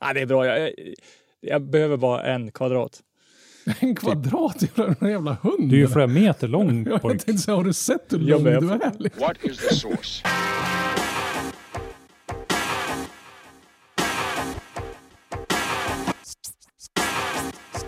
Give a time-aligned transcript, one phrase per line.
[0.00, 0.46] Ja, det är bra.
[0.46, 0.72] Jag,
[1.40, 3.00] jag behöver bara en kvadrat.
[3.80, 4.62] En kvadrat?
[4.62, 5.70] Jävla, en jävla hund?
[5.70, 6.86] Du är ju flera meter lång.
[6.90, 7.24] Jag pojk.
[7.24, 9.20] tänkte säga, har du sett hur lång du är?
[9.20, 10.22] What is the source?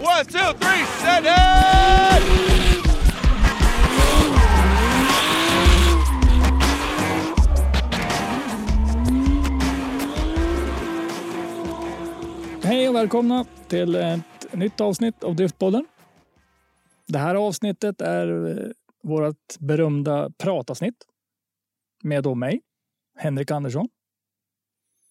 [0.01, 2.48] One, two, three, set it!
[12.99, 15.87] Välkomna till ett nytt avsnitt av Driftpodden.
[17.07, 18.71] Det här avsnittet är eh,
[19.03, 20.95] vårt berömda pratavsnitt
[22.03, 22.61] med då mig,
[23.17, 23.89] Henrik Andersson.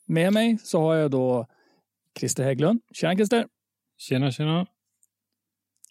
[0.06, 1.48] Med mig så har jag då
[2.20, 2.82] Christer Hägglund.
[2.94, 3.48] Tjena Christer!
[3.98, 4.68] Tjena, tjena.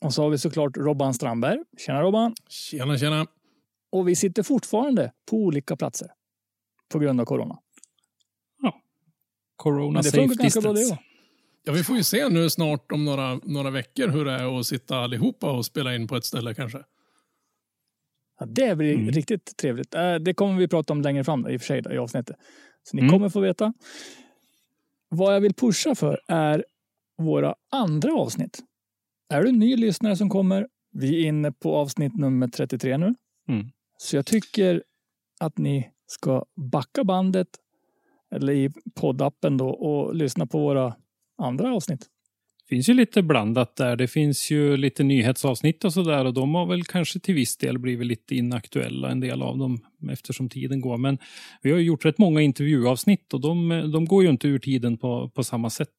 [0.00, 1.58] Och så har vi såklart Robban Strandberg.
[1.78, 2.34] Tjena Robban!
[2.48, 3.26] Tjena, tjena.
[3.90, 6.08] Och vi sitter fortfarande på olika platser
[6.88, 7.58] på grund av corona.
[9.56, 10.98] Corona Men det safe distance.
[11.68, 14.66] Ja, vi får ju se nu snart om några, några veckor hur det är att
[14.66, 16.78] sitta allihopa och spela in på ett ställe kanske.
[18.40, 19.10] Ja, det blir Mm.
[19.10, 19.94] riktigt trevligt.
[19.94, 22.36] Eh, Det kommer vi prata om längre fram i och för sig då, i avsnittet.
[22.82, 23.12] Så ni Mm.
[23.12, 23.72] kommer få veta.
[25.08, 26.64] Vad jag vill pusha för är
[27.18, 28.58] våra andra avsnitt.
[29.28, 33.14] Är du ny lyssnare som kommer, vi är inne på avsnitt nummer 33 nu.
[33.48, 33.66] Mm.
[33.98, 34.82] Så jag tycker
[35.40, 37.48] att ni ska backa bandet
[38.34, 40.94] eller i poddappen då och lyssna på våra
[41.38, 42.06] andra avsnitt.
[42.68, 43.96] finns ju lite blandat där.
[43.96, 47.78] Det finns ju lite nyhetsavsnitt och sådär och de har väl kanske till viss del
[47.78, 49.78] blivit lite inaktuella, en del av dem,
[50.10, 50.96] eftersom tiden går.
[50.96, 51.18] Men
[51.62, 54.98] vi har ju gjort rätt många intervjuavsnitt och de, de går ju inte ur tiden
[54.98, 55.90] på, på samma sätt.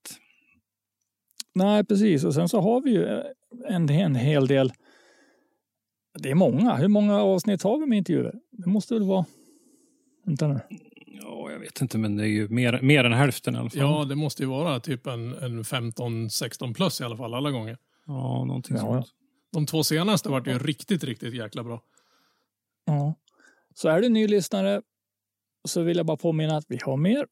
[1.56, 2.24] Nej, precis.
[2.24, 3.06] Och sen så har vi ju
[3.68, 4.72] en, en hel del.
[6.19, 6.75] Det är många.
[6.75, 8.36] Hur många avsnitt har vi med intervjuer?
[8.52, 9.25] Det måste väl vara...
[10.25, 10.59] Vänta nu.
[11.29, 13.79] Ja, jag vet inte, men det är ju mer, mer än hälften i alla fall.
[13.79, 17.77] Ja, det måste ju vara typ en, en 15-16 plus i alla fall alla gånger.
[18.05, 19.07] ja någonting Ja, sånt.
[19.53, 21.81] De två senaste vart ju riktigt, riktigt jäkla bra.
[22.85, 23.13] Ja.
[23.75, 24.81] Så är du ny lyssnare
[25.67, 27.25] så vill jag bara påminna att vi har mer.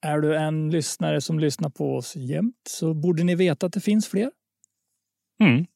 [0.00, 3.80] Är du en lyssnare som lyssnar på oss jämt så borde ni veta att det
[3.80, 4.30] finns fler.
[5.40, 5.66] Mm.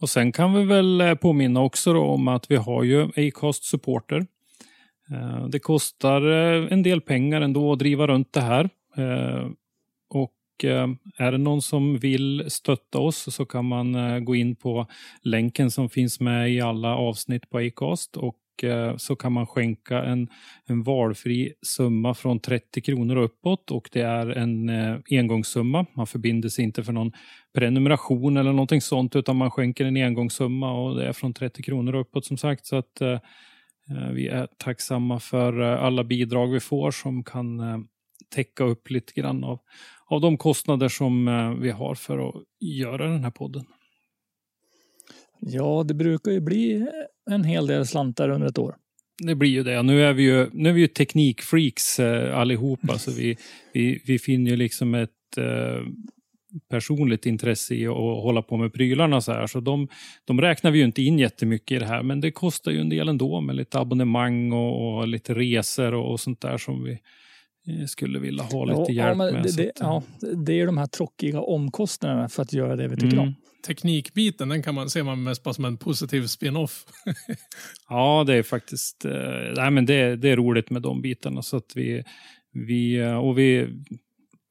[0.00, 3.64] Och sen kan vi väl eh, påminna också då om att vi har ju Acast
[3.64, 4.26] Supporter.
[5.10, 8.70] Eh, det kostar eh, en del pengar ändå att driva runt det här.
[8.96, 9.48] Eh,
[10.08, 10.34] och
[11.18, 14.86] är det någon som vill stötta oss så kan man gå in på
[15.22, 18.36] länken som finns med i alla avsnitt på Acast och
[18.96, 20.28] så kan man skänka en,
[20.66, 24.70] en valfri summa från 30 kronor och uppåt och det är en
[25.10, 25.86] engångssumma.
[25.94, 27.12] Man förbinder sig inte för någon
[27.54, 31.94] prenumeration eller någonting sånt utan man skänker en engångssumma och det är från 30 kronor
[31.94, 32.66] och uppåt som sagt.
[32.66, 33.18] Så att eh,
[34.12, 37.78] vi är tacksamma för eh, alla bidrag vi får som kan eh,
[38.34, 39.58] täcka upp lite grann av,
[40.06, 43.64] av de kostnader som eh, vi har för att göra den här podden.
[45.40, 46.86] Ja, det brukar ju bli
[47.30, 48.76] en hel del slantar under ett år.
[49.22, 49.82] Det blir ju det.
[49.82, 53.36] Nu är vi ju, nu är vi ju teknikfreaks eh, allihopa så vi,
[53.72, 55.82] vi, vi finner ju liksom ett eh,
[56.70, 59.46] personligt intresse i att hålla på med prylarna så här.
[59.46, 59.88] Så de,
[60.24, 62.88] de räknar vi ju inte in jättemycket i det här men det kostar ju en
[62.88, 66.92] del ändå med lite abonnemang och, och lite resor och, och sånt där som vi
[67.68, 69.42] eh, skulle vilja ha lite hjälp men med.
[69.42, 70.02] det, det, att, eh, ja,
[70.36, 73.28] det är de här tråkiga omkostnaderna för att göra det vi tycker mm.
[73.28, 73.34] om.
[73.66, 76.84] Teknikbiten, den kan man, ser man mest bara som en positiv spin-off.
[77.88, 79.12] Ja, det är faktiskt eh,
[79.56, 81.42] nej, men det, det är roligt med de bitarna.
[81.42, 82.04] Så att vi,
[82.52, 83.68] vi, och vi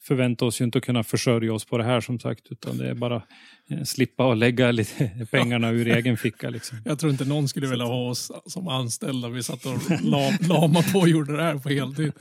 [0.07, 2.89] förväntar oss ju inte att kunna försörja oss på det här som sagt, utan det
[2.89, 3.21] är bara
[3.69, 6.49] eh, slippa och lägga lite pengarna ur egen ficka.
[6.49, 6.77] Liksom.
[6.85, 9.29] Jag tror inte någon skulle vilja ha oss som anställda.
[9.29, 12.11] Vi satt och la, lama på och gjorde det här på heltid.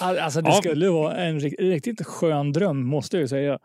[0.00, 0.54] Al- Alltså det Ja.
[0.56, 3.58] skulle vara en ri- riktigt skön dröm måste jag ju säga.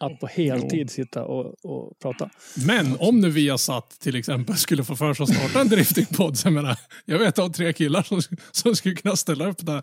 [0.00, 2.30] att på heltid sitta och, och prata.
[2.66, 5.68] Men om nu vi har satt till exempel skulle få för sig att starta en
[5.68, 8.20] driftingpodd, jag menar, jag vet av tre killar som,
[8.52, 9.82] som skulle kunna ställa upp där.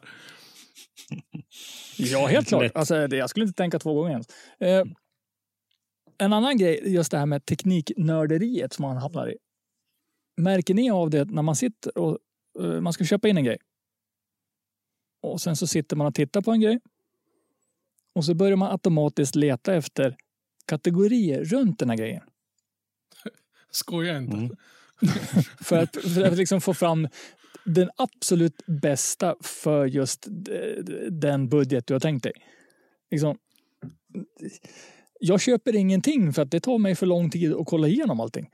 [1.98, 2.72] Ja, helt klart.
[2.76, 4.28] Alltså, det, jag skulle inte tänka två gånger ens.
[4.60, 4.84] Eh,
[6.18, 9.38] en annan grej, just det här med tekniknörderiet som man hamnar i.
[10.38, 12.18] Märker ni av det när man sitter och
[12.60, 13.58] eh, man ska köpa in en grej?
[15.22, 16.80] Och sen så sitter man och tittar på en grej.
[18.14, 20.18] Och så börjar man automatiskt leta efter
[20.66, 22.24] kategorier runt den här grejen.
[23.72, 24.38] Skoja inte.
[24.38, 24.56] Mm.
[25.62, 27.08] För att, för att liksom få fram
[27.66, 32.34] den absolut bästa för just eh, den budget du har tänkt dig.
[33.12, 33.38] Liksom,
[35.20, 38.50] jag köper ingenting för att det tar mig för lång tid att kolla igenom allting.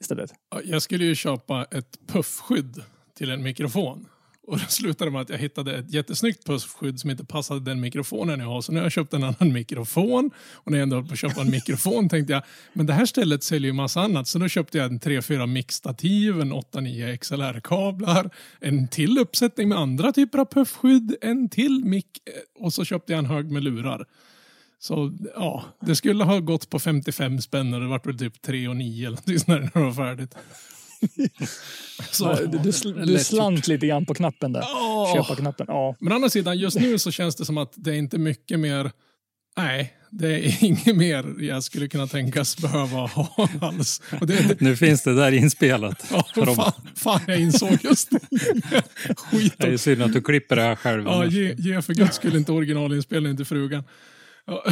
[0.00, 0.34] Istället.
[0.64, 2.82] Jag skulle ju köpa ett puffskydd
[3.14, 4.08] till en mikrofon.
[4.46, 8.40] Och det slutade med att jag hittade ett jättesnyggt puffskydd som inte passade den mikrofonen
[8.40, 8.60] jag har.
[8.60, 10.30] Så nu har jag köpt en annan mikrofon.
[10.54, 13.06] Och när jag ändå höll på att köpa en mikrofon tänkte jag, men det här
[13.06, 14.28] stället säljer ju massa annat.
[14.28, 20.12] Så då köpte jag en 3-4 mixstativ, en 8-9 XLR-kablar, en till uppsättning med andra
[20.12, 24.06] typer av puffskydd, en till mick eh, och så köpte jag en hög med lurar.
[24.78, 28.68] Så ja, det skulle ha gått på 55 spänn och det vart väl typ 3
[28.68, 30.34] och 9 eller någonting sånt när det var färdigt.
[32.10, 34.60] Så, du, du, du slant lite grann på knappen där.
[34.60, 35.12] Ja.
[35.16, 35.66] Köpa-knappen.
[35.68, 35.96] Ja.
[36.00, 38.60] Men å andra sidan, just nu så känns det som att det är inte mycket
[38.60, 38.90] mer...
[39.56, 44.02] Nej, det är inget mer jag skulle kunna tänkas behöva ha alls.
[44.20, 46.06] Och det, Nu finns det där inspelat.
[46.10, 48.20] ja, fan, fan, jag insåg just det.
[49.16, 51.04] Skit Det är synd att du klipper det här själv.
[51.06, 53.84] Ja, ge, ge för guds skull inte originalinspelningen till frugan.
[54.46, 54.64] Ja.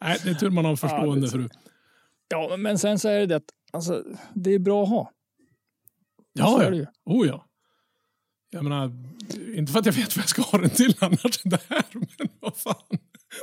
[0.00, 1.48] Nej, det är tur man har en förstående Ja, fru.
[2.28, 5.10] Ja, men sen så är det det att alltså, det är bra att ha.
[6.32, 6.74] Ja, ja.
[6.74, 6.86] ju.
[7.04, 7.46] Oh, ja.
[8.50, 8.92] Jag menar,
[9.56, 11.84] inte för att jag vet vad jag ska ha den till annars än det här,
[11.92, 12.98] men vad fan.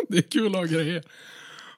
[0.10, 1.04] Det är kul att ha grejer.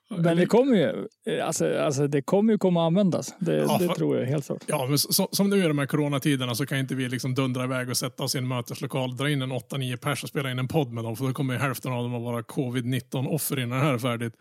[0.09, 1.07] Men det kommer ju,
[1.41, 3.35] alltså, alltså, det kommer ju komma att användas.
[3.39, 4.63] Det, Ja, det för- tror jag helt klart.
[4.67, 7.63] Ja, men så, som nu är de här coronatiderna så kan inte vi liksom dundra
[7.63, 10.59] iväg och sätta oss i en möteslokal, dra in en 8-9 pers och spela in
[10.59, 13.59] en podd med dem, för då kommer ju hälften av dem att vara covid-19 offer
[13.59, 14.33] innan det här är färdigt.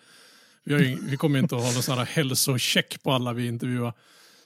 [0.65, 3.47] Vi, har ju, vi kommer inte att ha någon sån här hälsocheck på alla vi
[3.47, 3.93] intervjuar.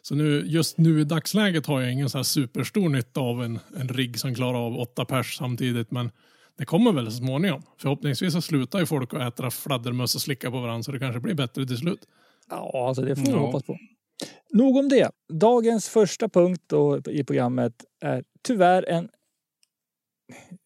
[0.03, 3.59] Så nu, just nu i dagsläget har jag ingen så här superstor nytta av en,
[3.77, 6.11] en rigg som klarar av åtta pers samtidigt, men
[6.59, 7.63] det kommer väl så småningom.
[7.79, 11.21] Förhoppningsvis så slutar ju folk att äta fladdermöss och slicka på varandra så det kanske
[11.21, 12.01] blir bättre till slut.
[12.51, 13.39] Ja, alltså det får vi Ja.
[13.39, 13.79] hoppas på.
[14.53, 15.11] Nog om det.
[15.33, 19.09] Dagens första punkt då i programmet är tyvärr en,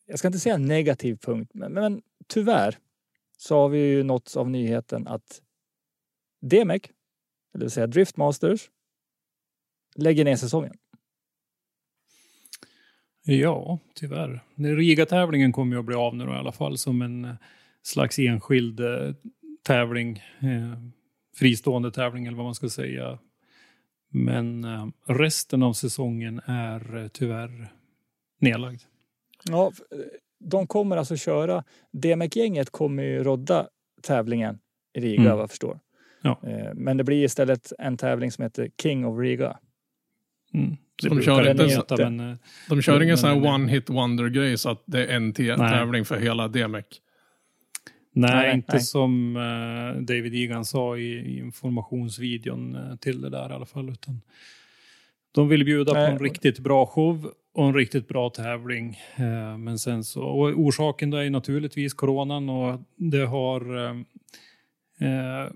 [0.07, 2.79] jag ska inte säga negativ punkt, men, men tyvärr
[3.43, 5.43] så har vi ju nåtts av nyheten att
[6.41, 6.83] DMEC,
[7.53, 8.71] det vill säga Driftmasters,
[9.95, 10.75] lägger ner säsongen.
[13.23, 14.45] Ja, tyvärr.
[14.55, 17.35] Den Riga-tävlingen kommer ju att bli av nu då, i alla fall som en eh,
[17.83, 19.15] slags enskild eh,
[19.63, 20.17] tävling.
[20.41, 20.79] Eh,
[21.37, 23.19] fristående tävling eller vad man ska säga.
[24.09, 27.73] Men eh, resten av säsongen är eh, tyvärr
[28.39, 28.83] nedlagd.
[29.45, 29.73] Ja,
[30.45, 33.67] de kommer alltså köra, DMEC-gänget kommer ju rodda
[34.03, 34.59] tävlingen
[34.95, 35.33] i Riga Mm.
[35.33, 35.79] vad jag förstår.
[36.23, 36.41] Ja.
[36.47, 39.59] Eh, Men det blir istället en tävling som heter King of Riga.
[40.55, 40.77] Mm.
[41.03, 42.37] De kör inte ens- heta, men, eh,
[42.69, 46.17] De kör Men- ingen sån här one-hit wonder-grej så att det är en tävling för
[46.19, 46.85] hela DMEC.
[48.15, 48.81] Nej, Nej, inte nej.
[48.83, 53.91] som eh, David Egan sa i, informationsvideon eh, till det där i alla fall.
[53.91, 54.21] Utan
[55.33, 58.99] de vill bjuda på en riktigt bra show och en riktigt bra tävling.
[59.17, 63.91] Eh, men sen så, och orsaken då är naturligtvis coronan och det har eh,
[65.09, 65.51] eh,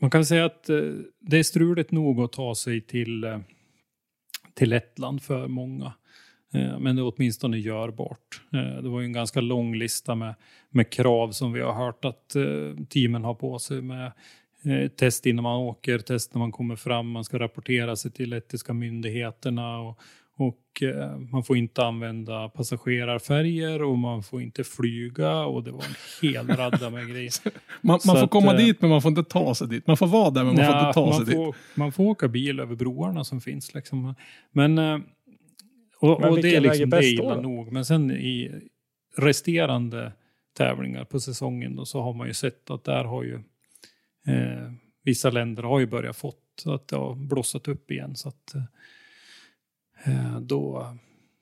[0.00, 0.64] man kan säga att
[1.20, 3.40] det är struligt nog att ta sig till,
[4.54, 5.92] till Lettland för många.
[6.78, 8.40] Men det är åtminstone görbart.
[8.82, 10.34] Det var ju en ganska lång lista med,
[10.70, 12.36] med krav som vi har hört att
[12.88, 14.12] teamen har på sig med
[14.96, 18.72] test innan man åker, test när man kommer fram, man ska rapportera sig till lettiska
[18.72, 19.98] myndigheterna och,
[20.38, 25.84] och eh, man får inte använda passagerarfärger och man får inte flyga och det var
[25.84, 27.32] en hel radda med grejer.
[27.80, 29.86] Man, man får att, komma eh, dit men man får inte ta sig dit.
[29.86, 31.34] Man får vara där men man får Ja, inte ta sig man dit.
[31.34, 33.74] får, man får åka bil över broarna som finns.
[33.74, 34.14] Liksom.
[34.52, 34.98] Men, eh,
[36.00, 37.40] och, Men och det är liksom det är illa då?
[37.40, 37.72] nog.
[37.72, 38.52] Men sen i
[39.16, 40.12] resterande
[40.56, 43.40] tävlingar på säsongen då, så har man ju sett att där har ju
[44.26, 44.72] eh,
[45.04, 48.16] vissa länder har ju börjat fått så att det har blossat upp igen.
[48.16, 48.54] Så att
[50.04, 50.94] eh, då,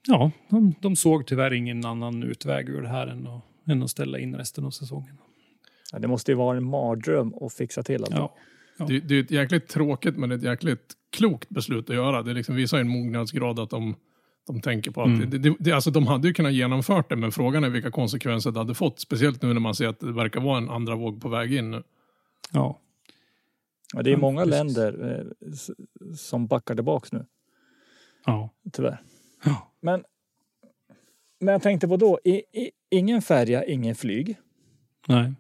[0.07, 3.91] ja, de, de såg tyvärr ingen annan utväg ur det här än att, än att
[3.91, 5.17] ställa in resten av säsongen.
[5.93, 8.15] Ja, det måste ju vara en mardröm att fixa till allt.
[8.15, 8.35] Ja.
[8.87, 12.23] Det, det är ett jäkligt tråkigt men ett jäkligt klokt beslut att göra.
[12.23, 13.97] Det liksom visar en mognadsgrad att de,
[14.47, 15.31] de tänker på att Mm.
[15.31, 18.51] det, det, det, alltså de hade ju kunnat genomfört det men frågan är vilka konsekvenser
[18.51, 19.01] det hade fått.
[19.01, 21.71] Speciellt nu när man ser att det verkar vara en andra våg på väg in
[21.71, 21.83] nu.
[22.53, 22.81] Ja.
[23.95, 24.51] Ja, det är Ja, många precis.
[24.77, 25.53] länder eh,
[26.17, 27.27] som backar tillbaks nu,
[28.27, 28.51] Ja.
[28.73, 29.03] tyvärr.
[29.45, 29.73] ja.
[29.81, 30.05] Men,
[31.41, 34.37] men jag tänkte på då, i, i, ingen färja, ingen flyg.
[35.09, 35.33] Nej.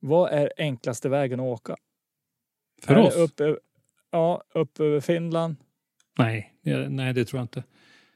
[0.00, 1.76] Vad är enklaste vägen att åka?
[2.82, 3.16] För är oss?
[3.16, 3.40] Upp,
[4.10, 5.56] ja, upp över Finland?
[6.18, 7.64] Nej, ja, nej, det tror jag inte.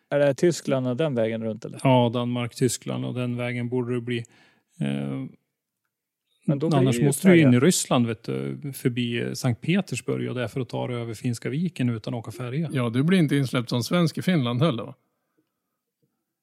[0.09, 1.81] Är det Tyskland och den vägen runt eller?
[1.85, 4.25] Ja, Danmark, Tyskland och den vägen borde det bli.
[6.47, 10.61] Men då annars måste du in i Ryssland vet du, förbi Sankt Petersburg och därför
[10.61, 12.71] att ta dig över Finska viken utan att åka färja.
[12.73, 14.95] Ja, du blir inte insläppt som svensk i Finland heller va?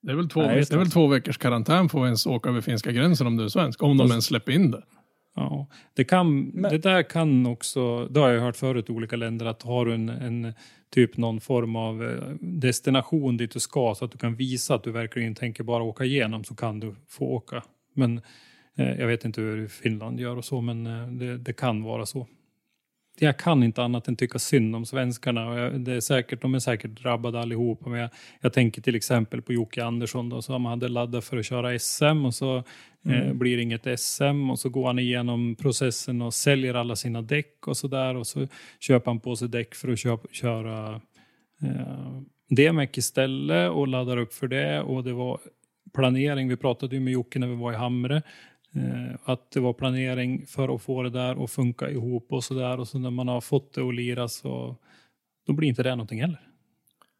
[0.02, 2.50] Det är väl två, Nej, det är väl två veckors karantän för att ens åka
[2.50, 3.84] över finska gränsen om du är svensk.
[3.84, 4.84] Om de ens släpper in det.
[5.36, 9.16] Ja, det, kan, Men- det där kan också, det har jag hört förut i olika
[9.16, 10.54] länder, att har du en, en
[10.94, 14.84] typ någon form av eh, destination dit du ska så att du kan visa att
[14.84, 17.64] du verkligen tänker bara åka igenom så kan du få åka.
[17.94, 18.22] Men
[18.76, 22.28] jag vet inte hur Finland gör och så, men eh, det, det kan vara så.
[23.20, 25.70] Jag kan inte annat än tycka synd om svenskarna.
[25.70, 27.90] Det är säkert, de är säkert drabbade allihopa.
[27.90, 28.10] Men jag,
[28.42, 32.26] jag tänker till exempel på Jocke Andersson då, som hade laddat för att köra SM
[32.26, 32.64] och så
[33.06, 37.22] eh, blir det inget SM och så går han igenom processen och säljer alla sina
[37.22, 38.48] däck och så där och så
[38.80, 41.02] köper han på sig däck för att köpa, köra
[41.62, 45.40] eh, DMEC istället och laddar upp för det och det var
[45.94, 46.50] planering.
[46.50, 48.22] Vi pratade ju med Jocke när vi var i Hamre.
[48.76, 52.54] Eh, att det var planering för att få det där att funka ihop och så
[52.54, 54.76] där och så när man har fått det att lira så
[55.48, 56.42] då blir inte det någonting heller.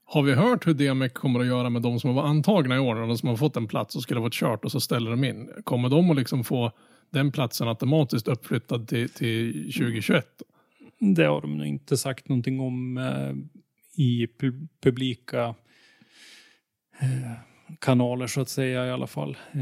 [0.06, 2.96] Har vi hört hur DMEC kommer att göra med de som var antagna i år,
[2.96, 5.12] och de som har fått en plats och skulle ha fått kört och så ställer
[5.12, 5.50] de in?
[5.64, 6.72] Kommer de att liksom få
[7.10, 10.28] den platsen automatiskt uppflyttad till, till 2021?
[11.00, 13.34] Det har de inte sagt någonting om eh,
[14.04, 15.56] i pu- publika
[17.00, 17.32] eh,
[17.80, 19.38] kanaler så att säga i alla fall.
[19.52, 19.62] Eh,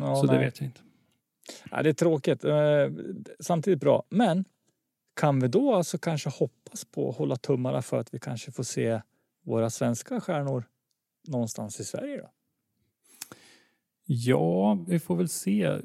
[0.00, 0.44] Ja, så det nej.
[0.44, 0.80] vet jag inte.
[1.70, 2.44] Ja, det är tråkigt.
[2.44, 2.54] Eh,
[3.40, 4.02] samtidigt bra.
[4.08, 4.44] Men
[5.16, 8.62] kan vi då alltså kanske hoppas på att hålla tummarna för att vi kanske får
[8.62, 9.00] se
[9.44, 10.64] våra svenska stjärnor
[11.28, 12.28] någonstans i Sverige då?
[14.04, 15.78] Ja, vi får väl se.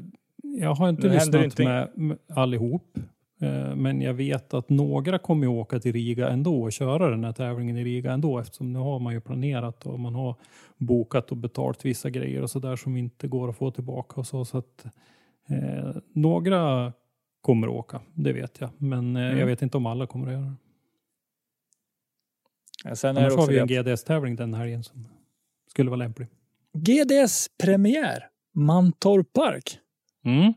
[0.43, 2.97] Jag har inte lyssnat inte- med, allihop.
[3.41, 7.23] eh, Men jag vet att några kommer ju åka till Riga ändå och köra den
[7.23, 10.35] här tävlingen i Riga ändå eftersom nu har man ju planerat och man har
[10.77, 14.27] bokat och betalt vissa grejer och så där som inte går att få tillbaka och
[14.27, 14.45] så.
[14.45, 14.85] så att,
[15.49, 16.93] eh, några
[17.41, 18.69] kommer att åka, det vet jag.
[18.77, 19.37] Men eh, Mm.
[19.37, 20.55] jag vet inte om alla kommer att göra det.
[22.83, 25.07] Ja, Sen är Annars har vi en GDS-tävling den helgen som
[25.71, 26.27] skulle vara lämplig.
[26.73, 28.23] GDS premiär,
[28.53, 29.79] Mantorp Park.
[30.25, 30.53] Mm.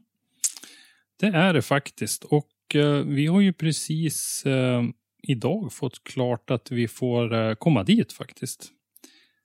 [1.20, 2.24] Det är det faktiskt.
[2.24, 4.82] Och eh, vi har ju precis eh,
[5.22, 8.68] idag fått klart att vi får eh, komma dit faktiskt.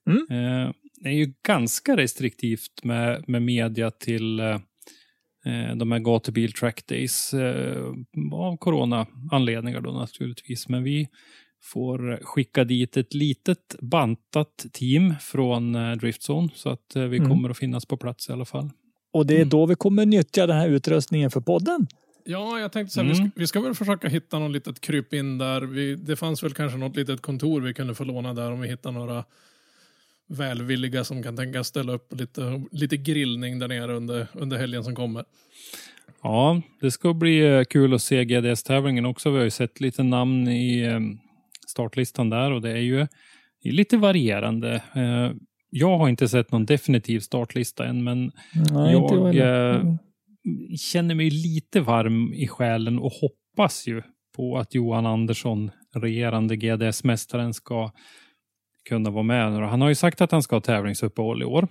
[0.09, 0.21] Mm.
[0.29, 0.71] Eh,
[1.01, 4.59] det är ju ganska restriktivt med, med media till eh,
[5.75, 7.83] de här gatubil track days eh,
[8.33, 10.69] av corona-anledningar då naturligtvis.
[10.69, 11.07] Men vi
[11.63, 17.29] får skicka dit ett litet bantat team från eh, Driftzone så att eh, vi Mm.
[17.29, 18.69] kommer att finnas på plats i alla fall.
[19.13, 21.87] Och det är då vi kommer nyttja den här utrustningen för podden.
[22.25, 23.29] Ja, jag tänkte så här, vi, Mm.
[23.31, 25.61] ska, vi ska väl försöka hitta något litet kryp in där.
[25.61, 28.67] Vi, det fanns väl kanske något litet kontor vi kunde få låna där om vi
[28.67, 29.23] hittar några
[30.29, 34.95] välvilliga som kan tänka ställa upp lite, lite grillning där nere under, under helgen som
[34.95, 35.25] kommer.
[36.23, 39.29] Ja, det ska bli eh, kul att se GDS-tävlingen också.
[39.29, 40.99] Vi har ju sett lite namn i eh,
[41.67, 43.07] startlistan där och det är ju
[43.63, 44.73] lite varierande.
[44.95, 45.31] Eh,
[45.69, 48.31] Jag har inte sett någon definitiv startlista än, men
[48.91, 49.83] jag eh,
[50.77, 54.01] känner mig lite varm i själen och hoppas ju
[54.35, 57.91] på att Johan Andersson, regerande GDS-mästaren, ska
[58.89, 59.69] kunna vara med.
[59.69, 61.67] Han har ju sagt att han ska ha tävlingsuppehåll i år.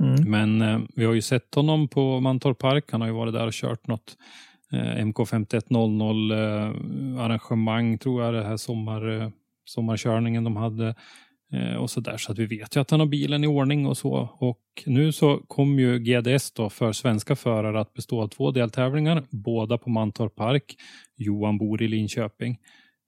[0.00, 0.30] Mm.
[0.30, 2.84] Men eh, vi har ju sett honom på Mantorp Park.
[2.92, 4.16] Han har ju varit där och kört något
[4.72, 9.30] eh, MK5100 eh, arrangemang tror jag det här sommar, eh,
[9.64, 10.94] sommarkörningen de hade.
[11.52, 13.86] Eh, och så där så att vi vet ju att han har bilen i ordning
[13.86, 14.28] och så.
[14.38, 19.24] Och nu så kommer ju GDS då för svenska förare att bestå av två deltävlingar,
[19.30, 20.74] båda på Mantorp Park.
[21.16, 22.58] Johan bor i Linköping.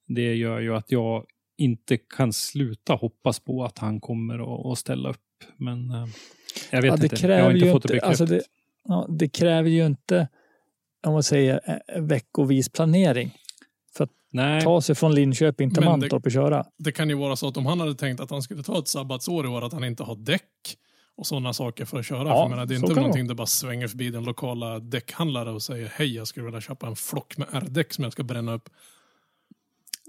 [0.09, 1.25] Det gör ju att jag
[1.59, 5.17] inte kan sluta hoppas på att han kommer att- att ställa upp.
[5.57, 6.07] Men eh,
[6.71, 7.15] jag vet Ja, det inte.
[7.17, 8.09] Jag kräver har inte fått det bekräftat.
[8.09, 8.43] alltså det,
[8.89, 10.29] ja, det kräver ju inte,
[11.07, 13.35] om man säger, eh, veckovis planering.
[14.31, 16.65] Nej, Ta sig från Linköping till Men Mantorp och köra.
[16.79, 18.89] Det kan ju vara så att om han hade tänkt att han skulle ta ett
[18.89, 20.43] sabbatsår i år, att han inte har däck
[21.17, 22.19] och sådana saker för att köra.
[22.19, 25.51] Ja, för jag menar, det är inte någonting där bara svänger förbi den lokala däckhandlare
[25.51, 28.55] och säger hej, jag skulle vilja köpa en flock med R-däck som jag ska bränna
[28.55, 28.69] upp.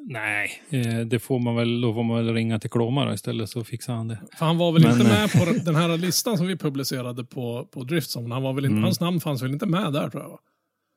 [0.10, 3.64] Nej eh, det får man väl, då får man väl ringa till Klåmar istället så
[3.64, 4.20] fixar han det.
[4.38, 7.24] För han var väl Men, inte eh, med på den här listan som vi publicerade
[7.24, 8.34] på, på Driftzone.
[8.34, 8.84] Han var väl inte, Mm.
[8.84, 10.40] Hans namn fanns väl inte med där tror jag?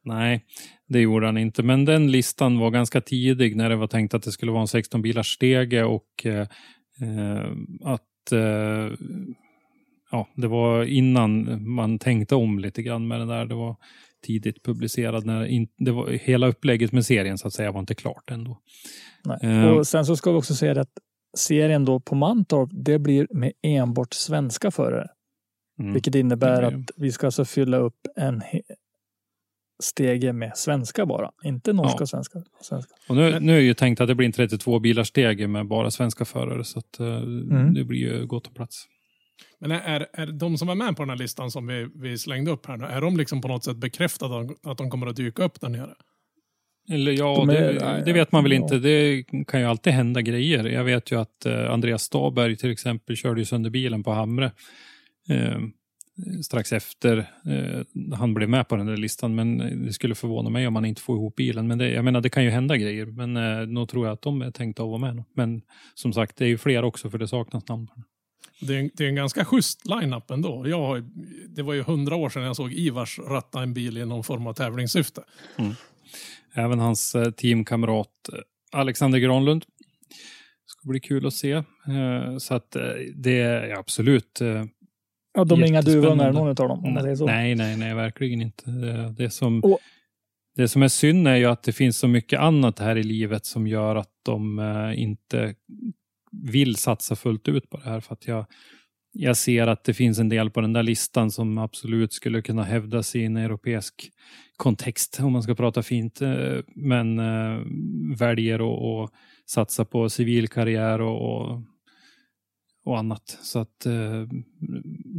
[0.04, 0.44] Nej,
[0.88, 1.62] det gjorde han inte.
[1.62, 4.68] Men den listan var ganska tidig när det var tänkt att det skulle vara en
[4.68, 6.46] 16 bilars stege och eh,
[7.00, 7.50] eh,
[7.84, 8.92] att eh,
[10.10, 13.44] ja, det var innan man tänkte om lite grann med det där.
[13.46, 13.76] Det var
[14.26, 15.26] tidigt publicerad.
[15.26, 18.58] När in, det var, hela upplägget med serien så att säga var inte klart ändå.
[19.24, 19.38] Nej.
[19.42, 19.64] Eh.
[19.70, 20.92] Och sen så ska vi också säga att
[21.36, 25.06] serien då på Mantorp, det blir med enbart svenska förare.
[25.80, 25.92] Mm.
[25.92, 28.42] Vilket innebär blir- att vi ska alltså fylla upp en
[29.82, 31.30] stege med svenska bara.
[31.44, 32.06] Inte norska Ja.
[32.06, 32.42] svenska.
[32.60, 32.94] svenska.
[33.08, 35.90] Och nu, nu är ju tänkt att det blir en 32 bilars stege med bara
[35.90, 37.20] svenska förare så att eh,
[37.74, 38.84] det blir ju gott om plats.
[39.58, 42.50] Men är, är de som är med på den här listan som vi, vi slängde
[42.50, 45.44] upp här nu, är de liksom på något sätt bekräftade att de, kommer att dyka
[45.44, 45.94] upp där nere?
[46.90, 48.58] Eller ja, De är- det, det vet man väl ja.
[48.58, 48.78] inte.
[48.78, 50.64] Det kan ju alltid hända grejer.
[50.64, 54.52] Jag vet ju att eh, Andreas Staberg till exempel körde ju sönder bilen på Hamre.
[55.28, 55.58] Eh,
[56.42, 59.34] strax efter eh, han blev med på den där listan.
[59.34, 61.66] Men det skulle förvåna mig om han inte får ihop bilen.
[61.66, 63.06] Men det, jag menar, det kan ju hända grejer.
[63.06, 65.24] Men eh, nog tror jag att de är tänkta att vara med.
[65.34, 65.62] Men
[65.94, 68.04] som sagt, det är ju fler också för det saknas namn på den.
[68.60, 70.68] Det är, en- det är en ganska schysst line-up ändå.
[70.68, 71.04] Jag, har-
[71.48, 74.46] det var ju hundra år sedan jag såg Ivars ratta en bil i någon form
[74.46, 75.22] av tävlingssyfte.
[76.54, 78.38] Även hans eh, teamkamrat eh,
[78.80, 79.64] Alexander Granlund.
[80.66, 81.52] Ska bli kul att se.
[81.52, 81.62] Eh,
[82.38, 82.76] så att
[83.14, 84.38] det är absolut
[85.34, 86.08] Ja, de är inga Jättespännande.
[86.08, 86.84] duvungar någon av dem.
[86.84, 87.26] Om man säger så.
[87.26, 88.70] Nej, nej, nej, verkligen inte.
[88.70, 89.78] Det, det, som, Och-
[90.56, 93.46] det som är synd är ju att det finns så mycket annat här i livet
[93.46, 94.60] som gör att de
[94.96, 95.54] inte
[96.30, 98.00] vill satsa fullt ut på det här.
[98.00, 98.46] För att jag,
[99.12, 102.62] jag ser att det finns en del på den där listan som absolut skulle kunna
[102.62, 104.10] hävdas i en europeisk
[104.56, 107.60] kontext, om man ska prata fint, eh, men eh,
[108.18, 109.12] väljer att att
[109.50, 111.62] satsa på civilkarriär och, och,
[112.84, 113.38] och annat.
[113.42, 114.26] Så att eh,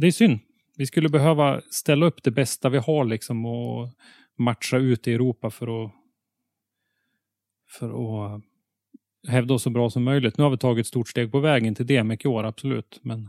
[0.00, 0.38] det är synd.
[0.76, 3.88] Vi skulle behöva ställa upp det bästa vi har liksom och
[4.38, 5.92] matcha ut i Europa för att
[7.68, 8.42] för att
[9.28, 10.38] hävda oss så bra som möjligt.
[10.38, 13.00] Nu har vi tagit ett stort steg på vägen till det mycket år, absolut.
[13.02, 13.28] Men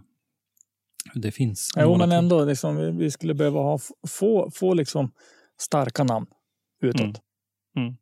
[1.14, 1.72] det finns.
[1.78, 2.46] Jo, men ändå.
[2.46, 5.12] Liksom, vi, vi skulle behöva ha, få, få liksom
[5.60, 6.26] starka namn
[6.82, 7.02] utåt.
[7.02, 7.14] Mm.
[7.78, 7.96] Mm.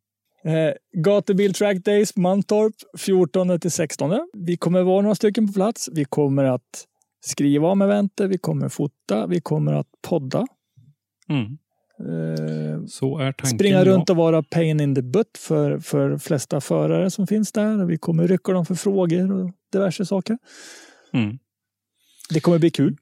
[0.43, 4.29] Eh, Gatubil Track Days, Mantorp, 14 till 16.
[4.33, 5.89] Vi kommer vara några stycken på plats.
[5.91, 6.87] Vi kommer att
[7.21, 10.47] skriva om eventet, vi kommer fota, vi kommer att podda.
[11.29, 11.57] Mm.
[12.01, 13.57] Eh, Så är tanken.
[13.57, 13.85] springa ja.
[13.85, 17.85] runt och vara pain in the butt för, för flesta förare som finns där.
[17.85, 20.37] Vi kommer rycka dem för frågor och diverse saker.
[21.13, 21.39] Mm.
[22.29, 22.97] Det kommer bli kul.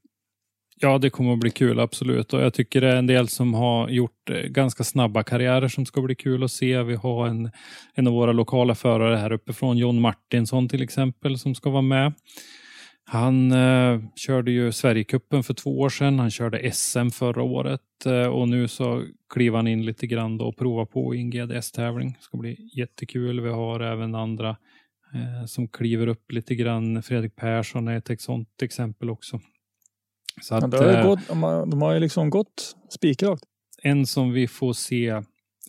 [0.82, 2.34] Ja, det kommer att bli kul, absolut.
[2.34, 5.86] Och jag tycker det är en del som har gjort eh, ganska snabba karriärer som
[5.86, 6.84] ska bli kul att se.
[6.84, 7.52] Vi har en,
[7.94, 12.14] en av våra lokala förare här uppifrån, John Martinsson till exempel, som ska vara med.
[13.06, 16.20] Han eh, körde ju Sverigecupen för två år sedan.
[16.20, 20.46] Han körde SM förra året eh, och nu så kliver han in lite grann då
[20.46, 22.12] och provar på i en GDS-tävling.
[22.12, 23.42] Det ska bli jättekul.
[23.42, 24.50] Vi har även andra
[25.14, 27.04] eh, som kliver upp lite grann.
[27.04, 29.40] Fredrik Persson är ett sånt exempel också.
[30.42, 33.44] Så Ja, att, ju eh, gått, de, har, de har ju liksom gått spikrakt.
[33.84, 35.22] en som vi får se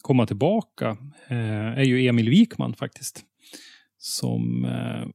[0.03, 0.97] komma tillbaka
[1.29, 3.25] eh, är ju Emil Wikman faktiskt.
[3.99, 5.09] Som eh,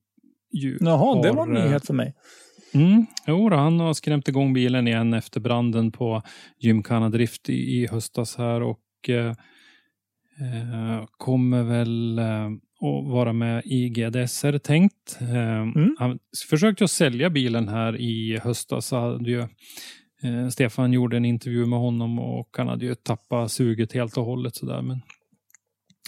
[0.56, 2.13] ju Jaha, det har, var en eh, nyhet för mig.
[2.74, 6.22] Mm, jo, då, han har skrämt igång bilen igen efter branden på
[6.60, 9.28] Gymkhana Drift i, i höstas här och eh,
[10.39, 12.46] eh, kommer väl eh,
[12.82, 15.18] att vara med i GDS är det tänkt.
[15.22, 18.91] Eh, Han försökte att sälja bilen här i höstas.
[18.91, 19.39] Hade ju,
[20.24, 24.26] eh, Stefan gjorde en intervju med honom och han hade ju tappat suget helt och
[24.26, 24.82] hållet sådär.
[24.82, 25.02] Men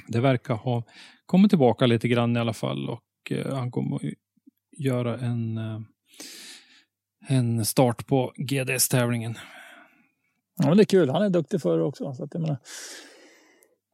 [0.08, 0.84] det verkar ha
[1.26, 3.04] kommit tillbaka lite grann i alla fall och
[3.54, 4.00] han kommer
[4.78, 5.80] göra en eh,
[7.30, 9.38] en start på GDS-tävlingen.
[10.60, 11.10] Ja, men det är kul.
[11.10, 12.14] Han är duktig för det också.
[12.14, 12.58] Så att jag menar,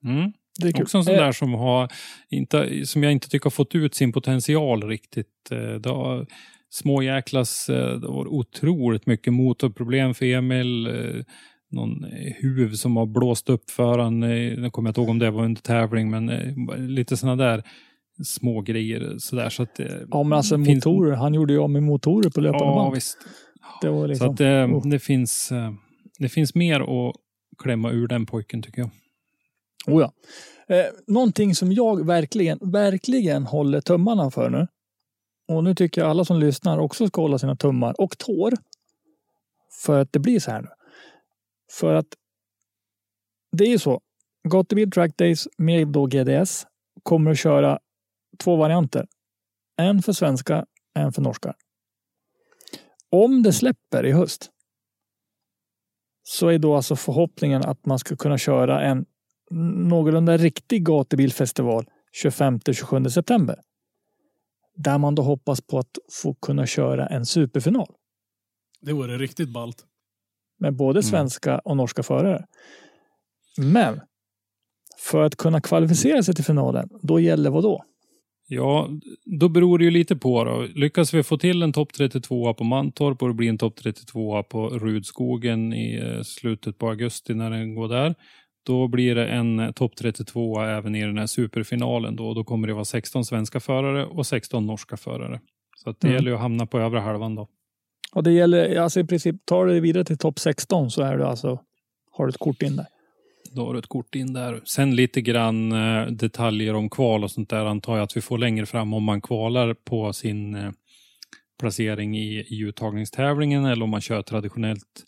[0.06, 0.32] Mm.
[0.62, 0.82] det är kul.
[0.84, 1.91] Också en sån Eh, där som, har
[2.30, 5.52] inte, som jag inte tycker har fått ut sin potential riktigt.
[5.52, 6.28] Eh, Det har,
[6.69, 10.88] små jäklas, det var otroligt mycket motorproblem för Emil.
[11.72, 12.04] Någon
[12.41, 14.19] huv som har blåst upp för han.
[14.19, 16.26] Nu kommer jag inte ihåg om det var under tävling, men
[16.96, 17.63] lite såna där
[18.26, 19.15] små grejer.
[19.17, 21.15] Sådär, så att, eh, Ja, men alltså finns- motorer.
[21.15, 22.95] Han gjorde ju av med motorer på löpande Ja, band.
[22.95, 23.17] visst.
[23.82, 24.88] Det var Så liksom, att det, oh.
[24.89, 25.71] det, finns, eh,
[26.19, 27.15] det finns mer att
[27.58, 28.89] klämma ur den pojken tycker jag.
[29.88, 30.13] Oh ja.
[30.76, 34.67] eh, någonting som jag verkligen, verkligen håller tummarna för nu.
[35.47, 38.54] Och nu tycker jag alla som lyssnar också ska hålla sina tummar och tår.
[39.86, 40.67] För att det blir så här nu.
[41.71, 42.08] För att
[43.52, 44.02] det är ju så.
[44.49, 46.65] Gatubil Track Days med då GDS
[47.04, 47.80] kommer att köra
[48.38, 49.08] två varianter.
[49.78, 51.54] En för svenska, en för norska.
[53.10, 54.50] Om det släpper i höst
[56.24, 59.06] så är då alltså förhoppningen att man ska kunna köra en
[59.89, 61.86] någorlunda riktig gatubilfestival
[62.24, 63.62] 25-27 september.
[64.76, 67.88] Där man då hoppas på att få kunna köra en superfinal
[68.82, 69.86] Det vore riktigt ballt.
[70.60, 72.46] med både svenska och norska förare.
[73.58, 74.02] Men
[74.98, 77.86] för att kunna kvalificera sig till finalen, då gäller vad då?
[78.54, 78.89] Ja,
[79.26, 80.68] då beror det ju lite på då.
[80.76, 84.44] Lyckas vi få till en topp 32 på Mantorp och det blir en topp 32
[84.44, 88.16] på Rudskogen i eh, slutet på augusti när den går där.
[88.66, 92.34] Då blir det en eh, topp 32 även i den här superfinalen då.
[92.34, 95.39] Då kommer det vara 16 svenska förare och 16 norska förare.
[95.84, 96.16] Så att det Mm.
[96.16, 97.48] gäller ju att hamna på övre halvan då.
[98.13, 101.18] Och det gäller, alltså i princip, tar du dig vidare till topp 16 så är
[101.18, 101.60] du alltså,
[102.12, 102.86] har du ett kort in där.
[103.56, 104.62] Då har du ett kort in där.
[104.66, 108.38] Sen lite grann eh, detaljer om kval och sånt där antar jag att vi får
[108.38, 110.72] längre fram om man kvalar på sin eh,
[111.60, 115.04] placering i, i uttagningstävlingen eller om man kör traditionellt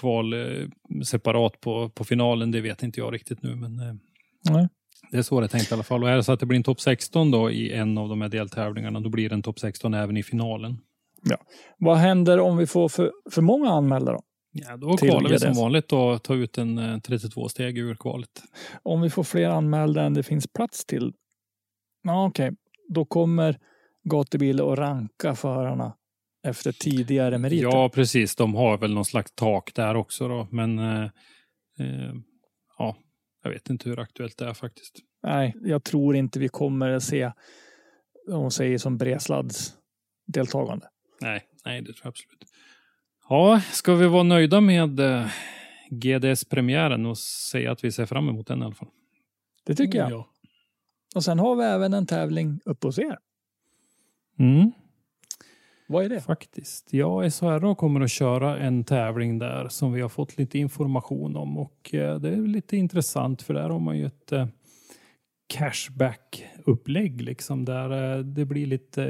[0.00, 0.68] kval eh,
[1.04, 2.50] separat på, på finalen.
[2.50, 4.00] Det vet inte jag riktigt nu, men
[4.50, 4.68] Nej.
[5.10, 6.02] det är så det är tänkt i alla fall.
[6.02, 8.20] Och är det så att det blir en topp 16 då i en av de
[8.20, 10.78] här deltävlingarna, då blir det en topp 16 även i finalen.
[11.78, 14.20] Vad händer om vi får för, för många anmälda då?
[14.52, 18.42] Ja, då kvalar vi som vanligt och tar ut en eh, 32-steg ur kvalet.
[18.82, 21.12] Om vi får fler anmälda än det finns plats till.
[22.02, 22.50] Ja, okej,
[22.88, 23.58] då kommer
[24.10, 25.96] gatubil att ranka förarna
[26.46, 27.64] efter tidigare meriter.
[27.64, 28.36] Ja, precis.
[28.36, 30.48] De har väl någon slags tak där också då.
[30.50, 31.04] Men eh,
[31.78, 32.14] eh,
[32.78, 32.96] ja,
[33.42, 34.98] jag vet inte hur aktuellt det är faktiskt.
[35.22, 37.32] Nej, jag tror inte vi kommer att se,
[38.28, 39.74] om säger som Breslads
[40.26, 40.86] deltagande.
[41.20, 42.51] Nej, nej, det tror jag absolut.
[43.32, 45.26] Ja, ska vi vara nöjda med eh,
[45.90, 48.88] GDS-premiären och säga att vi ser fram emot den i alla fall?
[49.64, 50.10] Det tycker jag.
[50.10, 50.28] Ja.
[51.14, 53.18] Och sen har vi även en tävling uppe hos er.
[54.38, 54.72] Mm,
[55.88, 56.20] Vad är det?
[56.20, 56.92] faktiskt.
[56.92, 61.58] Ja, SHRA kommer att köra en tävling där som vi har fått lite information om
[61.58, 64.46] och eh, det är lite intressant för där har man ju ett eh,
[65.46, 69.04] cashback-upplägg liksom där det blir lite,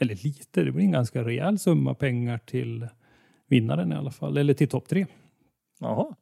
[0.00, 2.86] eller lite, det blir en ganska rejäl summa pengar till
[3.48, 5.06] vinnaren i alla fall, eller till topp tre.
[5.80, 6.14] Jaha.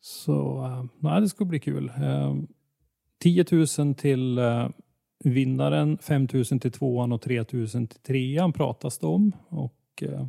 [0.00, 1.92] Så uh, nej, det ska bli kul.
[2.02, 2.42] Uh,
[3.22, 3.44] 10
[3.78, 4.68] 000 till uh,
[5.24, 9.32] vinnaren, 5 000 till tvåan och 3 000 till trean pratas det om.
[9.48, 10.26] Och, eh,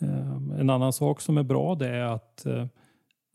[0.00, 2.66] eh, en annan sak som är bra det är att eh,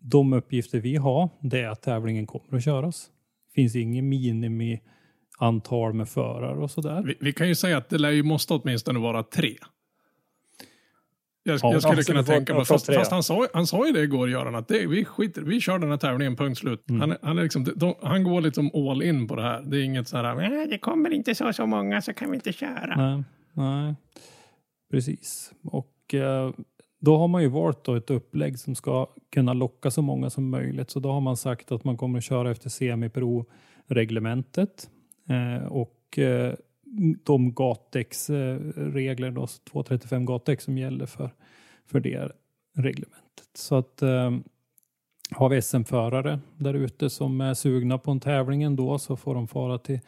[0.02, 3.10] de uppgifter vi har det är att tävlingen kommer att köras.
[3.48, 7.04] Det finns ingen minimiantal med förare och sådär.
[7.04, 9.56] Vi, vi kan ju säga att det lär ju måste åtminstone vara tre.
[11.48, 13.94] Jag, Ja, jag skulle kunna får- tänka mig, fast, fast han, sa, han sa ju
[13.94, 16.90] det igår, Göran, att det, vi skiter vi kör den här tävlingen, punkt slut.
[16.90, 17.02] Mm.
[17.02, 19.62] Han, han, är liksom, de, han går liksom all in på det här.
[19.62, 22.36] Det är inget så här, "Nej, det kommer inte så så många så kan vi
[22.36, 22.96] inte köra.
[22.96, 23.96] Nej, nej.
[24.92, 25.52] precis.
[25.64, 26.52] Och eh,
[27.02, 30.50] då har man ju valt då ett upplägg som ska kunna locka så många som
[30.50, 30.90] möjligt.
[30.90, 34.90] Så då har man sagt att man kommer att köra efter semipro-reglementet.
[35.30, 36.54] Eh, och eh,
[37.24, 41.30] de gatdäcksregler, då, 235 gatdäck som gäller för,
[41.86, 42.32] för det
[42.76, 43.50] reglementet.
[43.54, 44.32] Så att eh,
[45.32, 49.48] har vi SM-förare där ute som är sugna på en tävling ändå så får de
[49.48, 50.00] fara till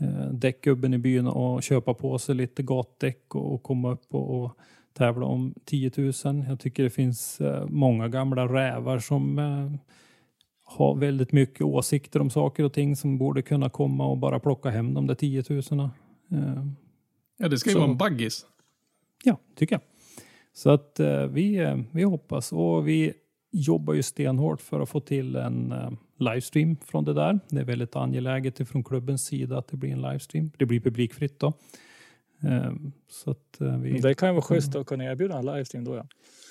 [0.00, 4.42] eh, däckgubben i byn och köpa på sig lite gatdäck och, och komma upp och,
[4.42, 4.58] och
[4.92, 6.12] tävla om 10 000.
[6.48, 9.72] Jag tycker det finns eh, många gamla rävar som eh,
[10.64, 14.70] har väldigt mycket åsikter om saker och ting som borde kunna komma och bara plocka
[14.70, 15.90] hem de där 10 000.
[16.32, 16.66] Eh,
[17.38, 18.46] Ja, det ska ju Så- vara en baggis.
[19.24, 19.82] Ja, tycker jag.
[20.52, 23.12] Så att eh, vi, eh, vi hoppas och vi
[23.52, 25.74] jobbar ju stenhårt för att få till en
[26.18, 27.40] livestream från det där.
[27.48, 30.50] Det är väldigt angeläget från klubbens sida att det blir en livestream.
[30.58, 31.52] Det blir publikfritt då.
[33.10, 33.98] Så att vi...
[34.00, 36.06] Det kan ju vara schysst att kunna erbjuda en livestream då ja.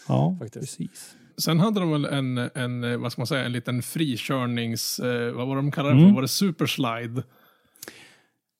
[0.07, 0.77] ja, faktiskt.
[0.77, 1.15] precis.
[1.37, 4.99] Sen hade de väl en, en, vad ska man säga, en liten frikörnings,
[5.33, 6.09] vad var det de kallade det Mm.
[6.09, 6.15] för?
[6.15, 7.23] Var det superslide?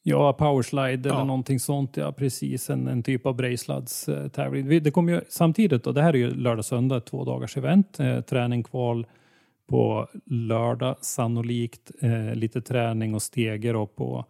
[0.08, 1.24] Ja, powerslide eller Ja.
[1.24, 1.98] någonting sånt.
[1.98, 2.70] Ja, precis.
[2.70, 4.84] En, en typ av Brejslads eh, tävling.
[4.84, 8.00] Det kommer ju samtidigt, och det här är ju lördag söndag, två dagars event.
[8.00, 9.08] Eh, träning kval
[9.70, 11.92] på lördag sannolikt.
[12.02, 14.26] Eh, lite träning och steger då på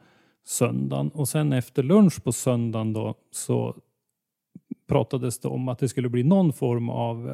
[0.46, 1.10] söndagen.
[1.10, 3.76] Och sen efter lunch på söndagen då så
[4.88, 7.32] pratades det om att det skulle bli någon form av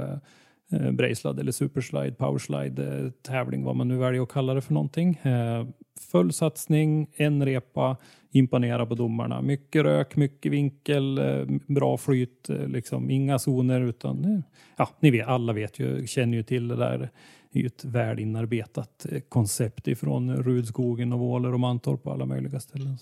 [0.71, 4.73] eh, Brejslad eller superslide, powerslide eh, tävling, vad man nu väljer att kalla det för
[4.73, 5.15] någonting.
[5.15, 5.67] Eh,
[6.11, 7.97] full satsning, en repa,
[8.31, 9.41] imponera på domarna.
[9.41, 14.43] Mycket rök, mycket vinkel, eh, bra flyt, liksom inga zoner utan
[14.77, 17.09] ja, ni vet, alla vet ju, känner ju till det där.
[17.51, 22.25] Det är ju ett väl inarbetat koncept ifrån Rudskogen och Våler och Mantorp och alla
[22.25, 22.97] möjliga ställen.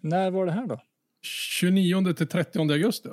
[0.00, 0.80] När var det här då?
[1.22, 3.08] 29 till 30 augusti.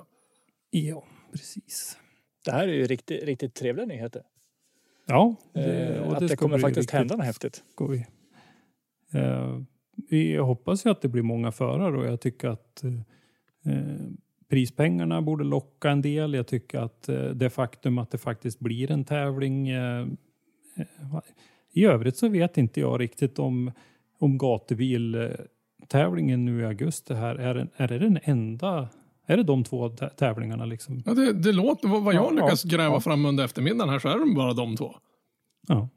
[0.69, 1.97] ja, precis.
[2.45, 4.21] Det här är ju riktigt, riktigt trevliga nyheter.
[5.05, 7.63] Ja, Eh, och att det ska kommer faktiskt hända något häftigt.
[7.71, 8.07] skoj.
[9.13, 9.59] Eh,
[10.09, 12.91] vi hoppas ju att det blir många förare och jag tycker att eh,
[14.49, 16.33] prispengarna borde locka en del.
[16.33, 19.69] Jag tycker att eh, det faktum att det faktiskt blir en tävling.
[19.69, 20.07] Eh,
[21.73, 23.71] I övrigt så vet inte jag riktigt om,
[24.19, 28.89] om gatubil-tävlingen nu i augusti här är, är det den enda
[29.25, 31.03] är det de två tä- tävlingarna liksom?
[31.05, 32.99] Ja, det, det låter, vad jag Ja, lyckas ja, gräva ja.
[32.99, 34.95] fram under eftermiddagen här så är det bara de två.
[35.67, 35.89] Ja.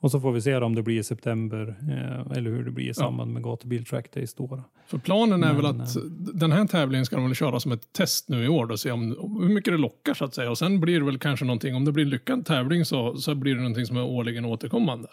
[0.00, 2.88] Och så får vi se om det blir i september eh, eller hur det blir
[2.90, 4.62] i samband med gatubil track days då.
[4.86, 5.96] För planen är väl Men, att
[6.34, 8.90] den här tävlingen ska de väl köra som ett test nu i år och se
[8.90, 9.02] om
[9.40, 10.50] hur mycket det lockar så att säga.
[10.50, 13.34] Och sen blir det väl kanske någonting, om det blir en lyckad tävling så, så
[13.34, 15.08] blir det någonting som är årligen återkommande.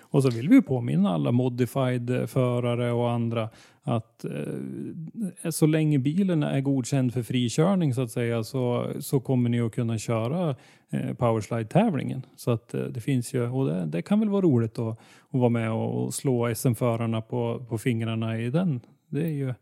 [0.00, 3.48] Och så vill vi påminna alla modified-förare och andra
[3.82, 9.50] att eh, så länge bilen är godkänd för frikörning så att säga så, så kommer
[9.50, 10.56] ni att kunna köra
[10.90, 12.22] eh, powerslide-tävlingen.
[12.36, 14.98] Så att eh, det finns ju, och det, det kan väl vara roligt att,
[15.30, 18.80] att vara med och, och slå SM-förarna på, på fingrarna i den.
[19.08, 19.54] Det är ju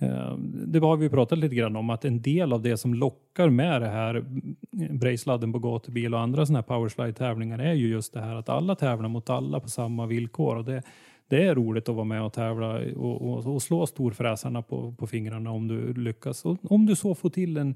[0.00, 0.36] Eh,
[0.66, 3.82] det har vi pratat lite grann om att en del av det som lockar med
[3.82, 8.20] det här eh, Brejsladden på gatubil och andra sådana här powerslide-tävlingar är ju just det
[8.20, 10.56] här att alla tävlar mot alla på samma villkor.
[10.56, 10.82] Och det,
[11.28, 15.06] det är roligt att vara med och tävla och, och, och slå storfräsarna på, på
[15.06, 16.44] fingrarna om du lyckas.
[16.44, 17.74] Och om du så får till en,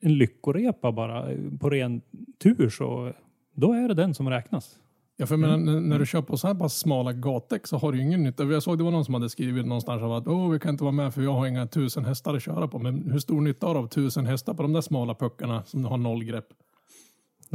[0.00, 2.00] en lyckorepa bara eh, på ren
[2.42, 3.12] tur så
[3.54, 4.78] då är det den som räknas.
[5.16, 7.92] Ja, för menar, när, när du kör på så här pass smala gatdäck så har
[7.92, 8.44] du ju ingen nytta.
[8.44, 10.84] Jag såg det var någon som hade skrivit någonstans av att Åh, vi kan inte
[10.84, 12.78] vara med för jag har inga tusen hästar att köra på.
[12.78, 15.82] Men hur stor nytta har du av tusen hästar på de där smala puckarna som
[15.82, 16.46] du har noll grepp?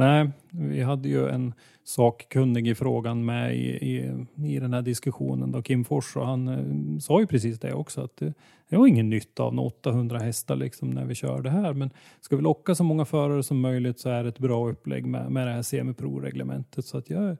[0.00, 5.52] Nej, vi hade ju en sakkunnig i frågan med i, i, i den här diskussionen,
[5.52, 8.34] då, Kim Fors, och han eh, sa ju precis det också, att det,
[8.68, 12.36] det var ingen nytta av 800 hästar liksom när vi kör det här, men ska
[12.36, 15.46] vi locka så många förare som möjligt så är det ett bra upplägg med, med
[15.46, 16.84] det här semipro-reglementet.
[16.84, 17.36] Så att jag,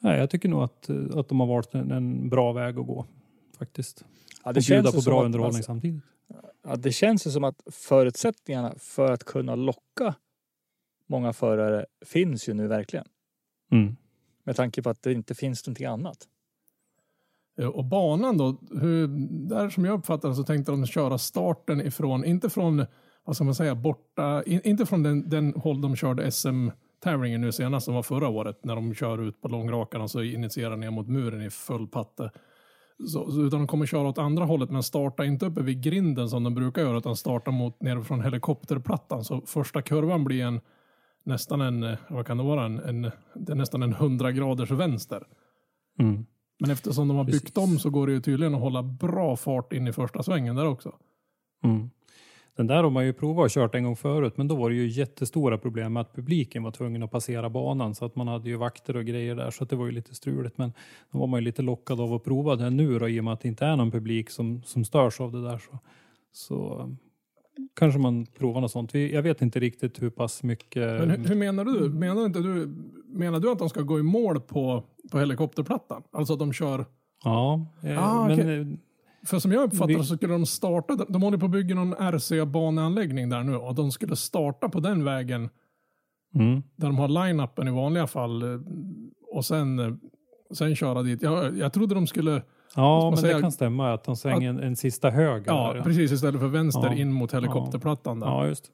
[0.00, 2.86] nej, jag tycker nog att, eh, att de har valt en, en bra väg att
[2.86, 3.06] gå,
[3.58, 4.04] faktiskt.
[4.44, 6.02] Ja, och bjuda ju på bra att- underhållning alltså, samtidigt.
[6.68, 10.14] Ja, det känns ju som att förutsättningarna för att kunna locka
[11.08, 13.06] många förare finns ju nu verkligen.
[13.72, 13.96] Mm.
[14.44, 16.18] Med tanke på att det inte finns någonting annat.
[17.58, 19.08] Eh, Och banan då, hur,
[19.48, 22.86] där som jag uppfattar det så tänkte de köra starten ifrån, inte från,
[23.24, 27.52] vad ska man säga, borta, in, inte från den, den håll de körde SM-tävlingen nu
[27.52, 30.90] senast som var förra året när de kör ut på långrakan och så initierar ner
[30.90, 32.30] mot muren i full patte.
[32.98, 36.28] Så, så, utan de kommer köra åt andra hållet men starta inte uppe vid grinden
[36.28, 39.24] som de brukar göra utan starta mot ner från helikopterplattan.
[39.24, 40.60] Så första kurvan blir en
[41.26, 44.70] nästan en, eh, vad kan det vara, en, en, det är nästan en 100 graders
[44.70, 45.26] vänster.
[45.98, 46.26] Mm.
[46.58, 47.70] Men eftersom de har byggt Precis.
[47.72, 50.66] om så går det ju tydligen att hålla bra fart in i första svängen där
[50.66, 50.94] också.
[51.64, 51.90] Mm.
[52.56, 54.76] Den där har man ju provat och kört en gång förut, men då var det
[54.76, 58.48] ju jättestora problem med att publiken var tvungen att passera banan så att man hade
[58.48, 60.58] ju vakter och grejer där så att det var ju lite struligt.
[60.58, 60.72] Men
[61.12, 63.32] då var man ju lite lockad av att prova det nu då, i och med
[63.32, 65.58] att det inte är någon publik som, som störs av det där.
[65.58, 65.78] Så,
[66.32, 66.90] så
[67.78, 68.94] kanske man provar något sånt.
[68.94, 71.00] Jag vet inte riktigt hur pass mycket...
[71.00, 71.88] Men hur, hur menar du?
[71.90, 72.74] Menar, inte du?
[73.08, 76.02] menar du att de ska gå i mål på, på helikopterplattan?
[76.12, 76.84] Alltså att de kör...
[77.24, 78.60] Ja, eh, Ah, men okej.
[78.60, 78.66] eh,
[79.26, 80.94] För som jag uppfattar det så skulle de starta...
[81.08, 85.04] De håller på att bygga någon RC-baneanläggning där nu och de skulle starta på den
[85.04, 85.48] vägen
[86.34, 88.60] mm, där de har line-upen i vanliga fall eh,
[89.32, 90.00] och sen,
[90.54, 91.22] sen köra dit.
[91.22, 92.42] Jag, jag trodde de skulle...
[92.76, 95.44] ja, men säga- det kan stämma att de svänger en, en sista höger.
[95.46, 96.94] Ja, där, precis istället för vänster Ja.
[96.94, 98.26] in mot helikopterplattan där.
[98.26, 98.70] Ja, just.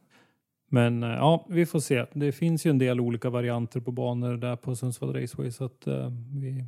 [0.70, 2.06] Men eh, ja, vi får se.
[2.12, 5.86] Det finns ju en del olika varianter på banor där på Sundsvall Raceway så att
[5.86, 6.64] eh, vi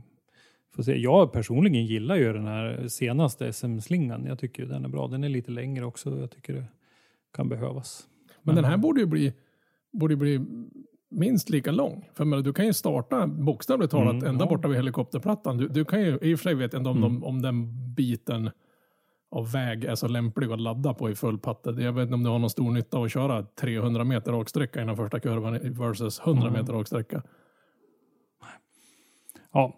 [0.76, 0.96] får se.
[0.96, 4.24] Jag personligen gillar ju den här senaste SM-slingan.
[4.26, 5.08] Jag tycker den är bra.
[5.08, 6.20] Den är lite längre också.
[6.20, 6.64] Jag tycker det
[7.36, 8.06] kan behövas.
[8.42, 9.32] Men den här borde ju bli,
[9.92, 10.40] borde bli
[11.18, 12.08] minst lika lång.
[12.14, 14.48] För menar, du kan ju starta bokstavligt talat Mm, ända ja.
[14.48, 15.56] borta vid helikopterplattan.
[15.56, 17.12] Du, du kan ju, i och för sig vet jag inte om, Mm.
[17.20, 18.50] de, om den biten
[19.30, 21.70] av väg är så lämplig att ladda på i full patte.
[21.70, 24.82] Jag vet inte om du har någon stor nytta av att köra 300 meter raksträcka
[24.82, 26.60] innan första kurvan versus 100 Mm.
[26.60, 27.22] meter raksträcka.
[29.52, 29.76] Ja,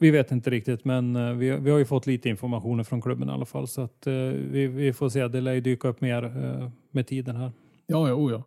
[0.00, 3.28] vi vet inte riktigt, men eh, vi, vi har ju fått lite information från klubben
[3.28, 4.12] i alla fall så att eh,
[4.50, 5.28] vi, vi får se.
[5.28, 7.52] Det lär ju dyka upp mer eh, med tiden här.
[7.86, 8.42] Ja, ja, oh ja.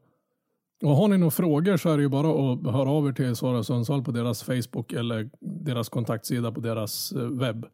[0.84, 3.36] Och har ni några frågor så är det ju bara att höra av er till
[3.36, 7.66] Svara Sundsvall på deras Facebook eller deras kontaktsida på deras eh, webb.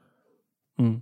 [0.79, 1.01] Mm.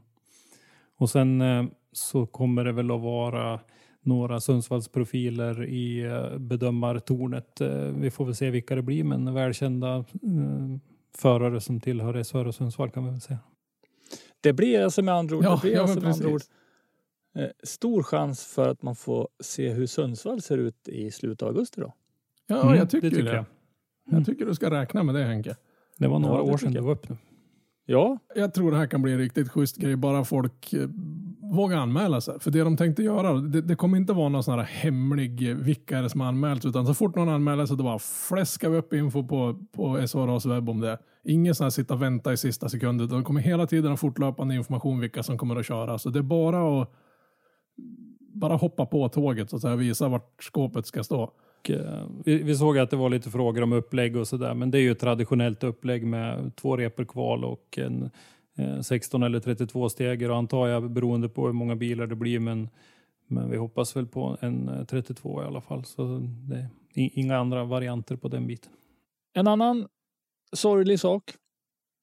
[0.97, 3.59] Och sen eh, så kommer det väl att vara
[4.01, 7.61] några Sundsvallsprofiler i eh, bedömartornet.
[7.95, 10.05] Vi får väl se vilka det blir, men välkända
[11.17, 13.39] förare som tillhör SHR och Sundsvall kan vi väl säga.
[14.41, 16.58] Det blir alltså med andra ord, Ja, det blir ja, alltså med andra ord eh,
[17.63, 21.81] stor chans för att man får se hur Sundsvall ser ut i slutet av augusti
[21.81, 21.93] då.
[22.47, 23.35] Ja, Mm, jag tycker det tycker det.
[23.35, 23.45] jag.
[24.17, 25.55] Jag tycker du ska räkna med det Henke.
[25.97, 27.17] Det var några Ja, år sedan du var upp nu.
[27.85, 30.87] Ja, Jag tror det här kan bli en riktigt schysst grej, bara folk eh,
[31.53, 32.39] vågar anmäla sig.
[32.39, 35.55] För det de tänkte göra, det, det kommer inte vara någon sån här hemlig eh,
[35.55, 38.69] vilka är det som har anmält, utan så fort någon anmäler sig då bara fläskar
[38.69, 40.97] vi upp info på, på SHRAs webb om det.
[41.23, 43.97] Ingen sån här sitta och vänta i sista sekunden, utan det kommer hela tiden ha
[43.97, 45.97] fortlöpande information vilka som kommer att köra.
[45.97, 46.91] Så det är bara att
[48.19, 51.31] bara hoppa på tåget så att säga, visa vart skåpet ska stå.
[51.69, 54.77] Eh, vi, vi såg att det var lite frågor om upplägg och sådär, men det
[54.77, 58.09] är ju ett traditionellt upplägg med två repor kval och en
[58.57, 62.39] eh, 16 eller 32 steger och antar jag beroende på hur många bilar det blir,
[62.39, 62.69] men,
[63.27, 65.85] men vi hoppas väl på en eh, 32 i alla fall.
[65.85, 66.21] Så
[66.93, 68.71] det är inga andra varianter på den biten.
[69.33, 69.87] en annan
[70.53, 71.23] sorglig sak.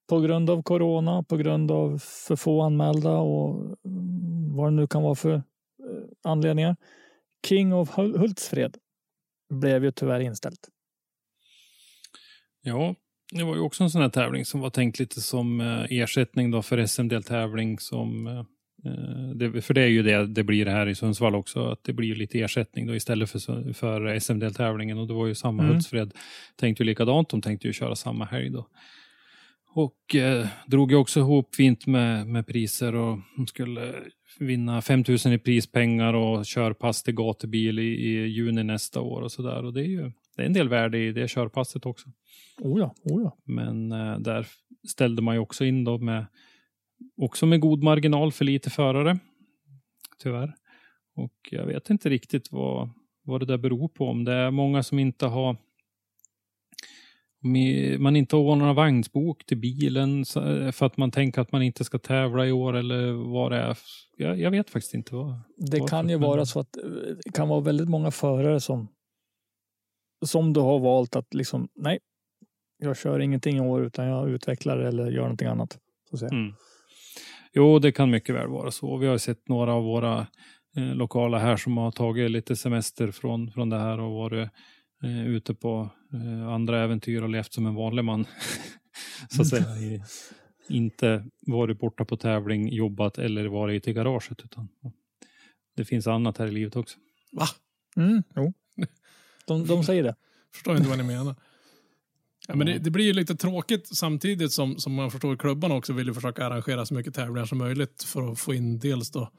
[0.09, 4.87] På grund av corona, på grund av för få anmälda och mm, vad det nu
[4.87, 5.41] kan vara för eh,
[6.25, 6.77] anledningar.
[7.49, 8.77] King of Hul- Hultsfred
[9.55, 10.69] blev ju tyvärr inställt.
[12.63, 12.95] Ja,
[13.33, 16.51] det var ju också en sån här tävling som var tänkt lite som eh, ersättning
[16.51, 18.39] då för SM-deltävling som eh,
[19.45, 22.15] eh, för det är ju det det blir här i Sundsvall också, att det blir
[22.15, 25.75] lite ersättning då istället för, för SM-deltävlingen och det var ju samma Mm.
[25.75, 26.15] Hultsfred
[26.57, 28.69] tänkte ju likadant, de tänkte ju köra samma helg då.
[29.75, 33.95] Och eh, drog ju också ihop fint med, med priser och de skulle
[34.39, 39.65] vinna 5000 i prispengar och körpass till gatubil i, i juni nästa år och sådär.
[39.65, 42.09] Och det är ju det är en del värde i det körpasset också.
[42.61, 43.37] Oh ja, oh ja.
[43.45, 44.47] Men eh, där
[44.89, 46.27] ställde man ju också in då med
[47.17, 49.19] också med god marginal för lite förare.
[50.23, 50.55] Tyvärr.
[51.15, 52.91] Och jag vet inte riktigt vad,
[53.23, 54.09] vad det där beror på.
[54.09, 55.57] Om det är många som inte har
[57.99, 61.99] man inte några vagnsbok till bilen så- för att man tänker att man inte ska
[61.99, 63.79] tävla i år eller vad det är.
[64.17, 65.27] Jag, jag vet faktiskt inte vad.
[65.57, 65.89] Det Varför?
[65.89, 66.83] kan ju vara så att eh,
[67.25, 68.89] det kan vara väldigt många förare som
[70.27, 71.99] som du har valt att liksom nej,
[72.79, 75.79] jag kör ingenting i år utan jag utvecklar eller gör någonting annat.
[76.11, 76.31] Så att säga.
[76.33, 76.55] Mm.
[77.53, 78.97] Jo, det kan mycket väl vara så.
[78.97, 80.27] Vi har sett några av våra
[80.77, 84.49] eh, lokala här som har tagit lite semester från, från det här och varit
[85.05, 86.06] eh, ute på eh,
[86.49, 88.27] andra äventyr och levt som en vanlig man.
[89.31, 89.77] så att säga.
[89.77, 90.03] I,
[90.69, 94.45] inte varit borta på tävling, jobbat eller varit i garaget.
[94.45, 94.69] Utan
[95.77, 96.99] det finns annat här i livet också.
[97.33, 97.47] Va?
[97.97, 98.53] Mm, jo.
[99.47, 100.15] De, de säger det.
[100.55, 101.35] Förstår inte vad ni menar.
[102.49, 105.93] Ja, men det, det blir ju lite tråkigt samtidigt som, som man förstår klubbarna också
[105.93, 109.33] vill ju försöka arrangera så mycket tävlingar som möjligt för att få in dels då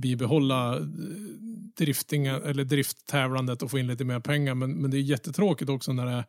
[0.00, 0.84] bibehålla eh,
[2.44, 4.54] eller drifttävlandet och få in lite mer pengar.
[4.54, 6.24] Men, men det är jättetråkigt också när det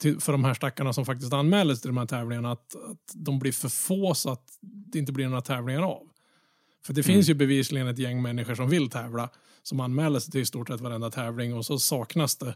[0.00, 3.12] till, för de här stackarna som faktiskt anmäler sig till de här tävlingarna att, att
[3.14, 6.06] de blir för få så att det inte blir några tävlingar av.
[6.86, 9.30] För det finns ju bevisligen ett gäng människor som vill tävla
[9.62, 12.54] som anmäler sig till i stort sett varenda tävling och så saknas det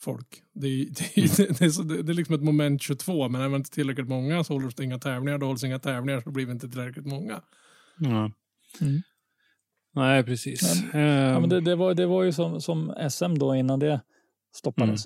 [0.00, 0.42] folk.
[0.52, 3.54] Det är, det, är, det, är, så, det är liksom ett moment 22, men man
[3.54, 5.38] inte tillräckligt många så hålls det inga tävlingar.
[5.38, 7.42] Då hålls inga tävlingar så blir vi inte tillräckligt många.
[7.98, 8.30] Ja.
[8.80, 9.02] Mm.
[9.92, 10.62] Nej, precis.
[10.92, 14.00] Ja, Ehm, men det, det, var, det var ju som, som SM då innan det
[14.54, 15.04] stoppades.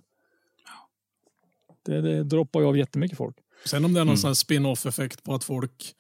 [1.84, 3.36] Det, det droppar ju av jättemycket folk.
[3.64, 4.34] Sen om det är någon Mm.
[4.34, 5.94] spin-off effekt på att folk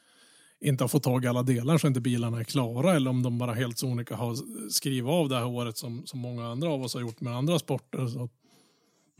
[0.60, 3.38] inte har fått tag i alla delar så inte bilarna är klara eller om de
[3.38, 4.36] bara helt sonika har
[4.70, 7.58] skrivit av det här året som, som många andra av oss har gjort med andra
[7.58, 8.06] sporter.
[8.06, 8.28] Så,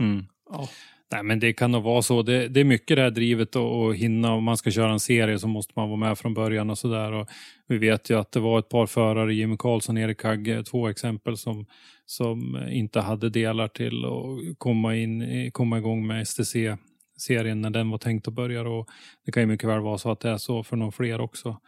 [0.01, 0.27] mm.
[0.51, 0.69] ja.
[1.13, 2.23] Nej, men det kan nog vara så.
[2.23, 4.33] Det, det är mycket det här drivet att, hinna.
[4.33, 7.27] Om man ska köra en serie så måste man vara med från början och sådär.
[7.67, 10.89] Vi vet ju att det var ett par förare, Jimmy Karlsson och Erik Hagge, två
[10.89, 11.67] exempel som,
[12.07, 17.99] som inte hade delar till att komma, in, komma igång med STC-serien när den var
[17.99, 18.63] tänkt att börja.
[18.63, 18.89] Och
[19.27, 21.61] det kan ju mycket väl vara så att det är så för några fler också.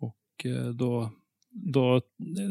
[0.00, 1.10] Och eh, då,
[1.52, 2.00] då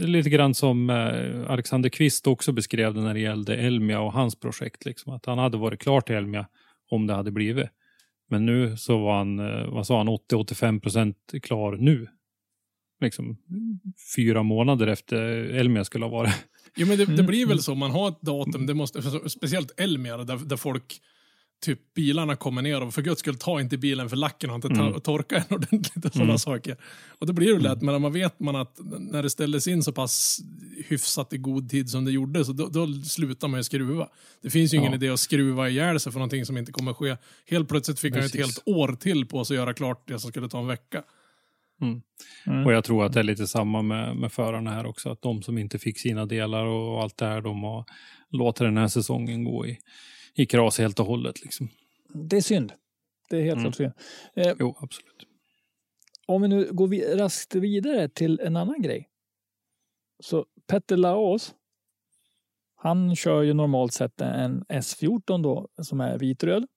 [0.05, 4.35] lite grann som eh, Alexander Kvist också beskrev det när det gällde Elmia och hans
[4.35, 4.85] projekt.
[4.85, 6.47] Liksom, att han hade varit klar till Elmia
[6.89, 7.67] om det hade blivit.
[8.29, 12.07] Men nu så var han, eh, vad sa han, 80-85 procent klar nu.
[13.01, 13.37] Liksom
[14.15, 16.33] fyra månader efter Elmia skulle ha varit.
[16.75, 17.49] Jo, men det, det Mm, blir mm.
[17.49, 17.75] väl så.
[17.75, 21.01] Man har ett datum, det måste, speciellt Elmia där, där folk
[21.61, 24.67] typ bilarna kommer ner och för guds skull ta inte bilen för lacken och inte
[24.67, 25.01] Mm.
[25.01, 26.37] torka den ordentligt och sådana Mm.
[26.37, 26.77] saker.
[27.19, 29.91] Och då blir det lätt, men man vet man att när det ställdes in så
[29.91, 30.39] pass
[30.87, 34.07] hyfsat i god tid som det gjorde så då, då slutar man ju skruva.
[34.41, 34.95] Det finns ju ingen Ja.
[34.97, 37.17] idé att skruva ihjäl sig för någonting som inte kommer ske.
[37.47, 38.45] Helt plötsligt fick han ett Precis.
[38.65, 41.03] helt år till på sig att göra klart det som skulle ta en vecka.
[41.81, 42.65] Mm.
[42.65, 45.09] Och jag tror att det är lite samma med, med förarna här också.
[45.09, 47.85] Att de som inte fick sina delar och allt det här, de har
[48.29, 49.77] låtit den här säsongen gå i,
[50.35, 51.41] i kras helt och hållet.
[51.43, 51.69] Liksom.
[52.13, 52.73] Det är synd.
[53.29, 53.63] Det är helt Mm.
[53.71, 53.93] klart synd.
[54.47, 55.27] Eh, Jo, absolut.
[56.27, 59.09] om vi nu går vi raskt vidare till en annan grej.
[60.23, 61.55] Så Petter Laos
[62.75, 66.67] Han kör ju normalt sett en S14 då som är vitröd.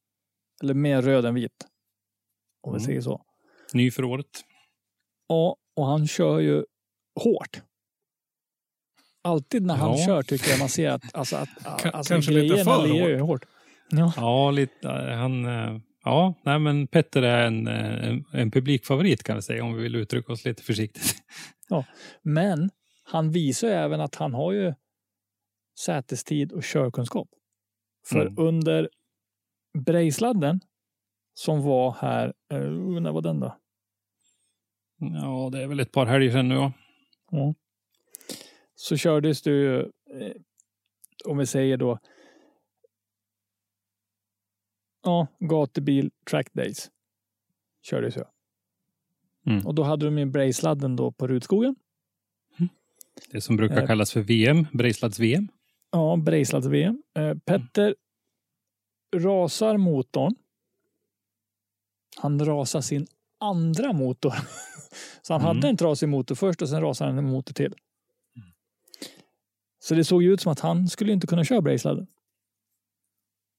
[0.63, 1.67] Eller mer röd än vit.
[2.61, 2.87] Om vi Mm.
[2.87, 3.25] säger så.
[3.73, 4.27] Ny för året.
[5.29, 6.65] Ja, och han kör ju
[7.25, 7.63] hårt.
[9.25, 10.07] Alltid när han Ja.
[10.07, 11.49] kör tycker jag man ser att, alltså, att
[11.87, 13.45] alltså, kanske lite för ju hårt.
[13.91, 14.13] Ja.
[14.17, 14.89] Ja, lite.
[14.89, 19.43] eh, Han, eh, ja, nej men Petter är en, eh, en, en publikfavorit kan vi
[19.43, 21.17] säga om vi vill uttrycka oss lite försiktigt.
[22.23, 22.71] Men
[23.05, 24.75] han visar ju även att han har ju
[25.79, 27.29] sätestid och körkunskap.
[28.07, 28.35] För Mm.
[28.39, 28.89] under
[29.87, 30.61] Brejsladden
[31.35, 32.33] som var här,
[33.01, 33.57] när var den då?
[34.99, 36.55] Ja, det är väl ett par helger sedan nu.
[36.55, 36.73] Ja.
[37.31, 37.55] Ja.
[38.85, 40.33] Så kördes det ju, eh,
[41.25, 41.99] om vi säger då,
[45.03, 46.91] ja, gatubil track days.
[47.83, 48.23] Kördes ju.
[49.47, 49.67] Mm.
[49.67, 51.77] Och då hade de ju Brejsladden då på Rutskogen.
[53.31, 53.87] Det som brukar Eh.
[53.87, 55.49] kallas för VM, Brejslads-VM.
[55.91, 57.03] Ja, Brejslads-VM.
[57.19, 57.95] Eh, Petter
[59.17, 60.35] rasar motorn.
[62.17, 63.07] Han rasar sin
[63.41, 64.33] andra motor.
[65.23, 65.57] Så han Mm.
[65.57, 67.75] hade en trasig motor först och sen rasade han en motor till.
[69.85, 72.07] Så det såg ju ut som att han skulle inte kunna köra Brejsladden.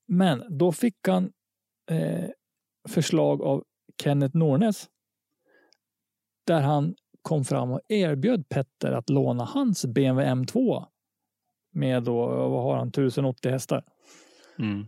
[0.07, 1.31] Men då fick han
[1.91, 2.29] eh,
[2.89, 3.63] förslag av
[4.01, 4.89] Kenneth Nornes.
[6.47, 10.85] Där han kom fram och erbjöd Petter att låna hans BMW M2
[11.73, 13.83] med då, vad har han, 1080 hästar
[14.59, 14.87] Mm.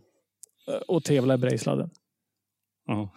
[0.67, 1.89] eh, och tävla i Brejsladden.
[2.85, 3.13] Ja.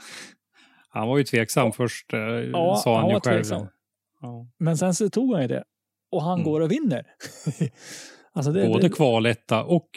[0.88, 3.66] Han var ju tveksam först, eh, Ja, sa han, han ju själv.
[4.20, 4.46] Ja.
[4.58, 5.64] Men sen så tog han ju det
[6.10, 6.44] och han Mm.
[6.52, 7.02] går och vinner.
[8.32, 9.88] alltså det, Både det, kvaletta och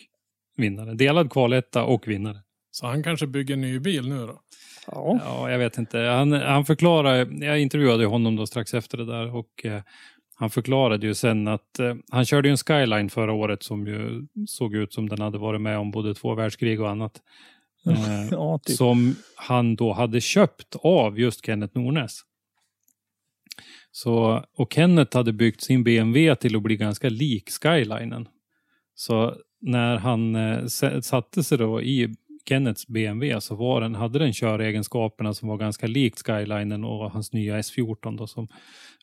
[0.58, 0.94] vinnare.
[0.94, 2.38] Delad kvaletta och vinnare.
[2.72, 4.40] Så han kanske bygger en ny bil nu då?
[4.88, 5.20] ja.
[5.26, 5.98] Ja, jag vet inte.
[6.00, 9.82] Han, han förklarade, jag intervjuade ju honom då strax efter det där och eh,
[10.36, 14.28] han förklarade ju sen att eh, han körde ju en Skyline förra året som ju
[14.48, 17.22] såg ut som den hade varit med om både två världskrig och annat.
[17.88, 18.76] Eh, ja, typ.
[18.76, 22.22] som han då hade köpt av just Kenneth Nornes.
[23.96, 28.28] Så, och Kenneth hade byggt sin BMW till att bli ganska lik Skylinen.
[28.96, 30.66] Så när han eh,
[31.02, 32.16] satte sig då i
[32.50, 37.34] Kenneths BMW så var den, hade den köregenskaperna som var ganska likt Skylinen och hans
[37.34, 38.18] nya S14.
[38.18, 38.48] Då, som,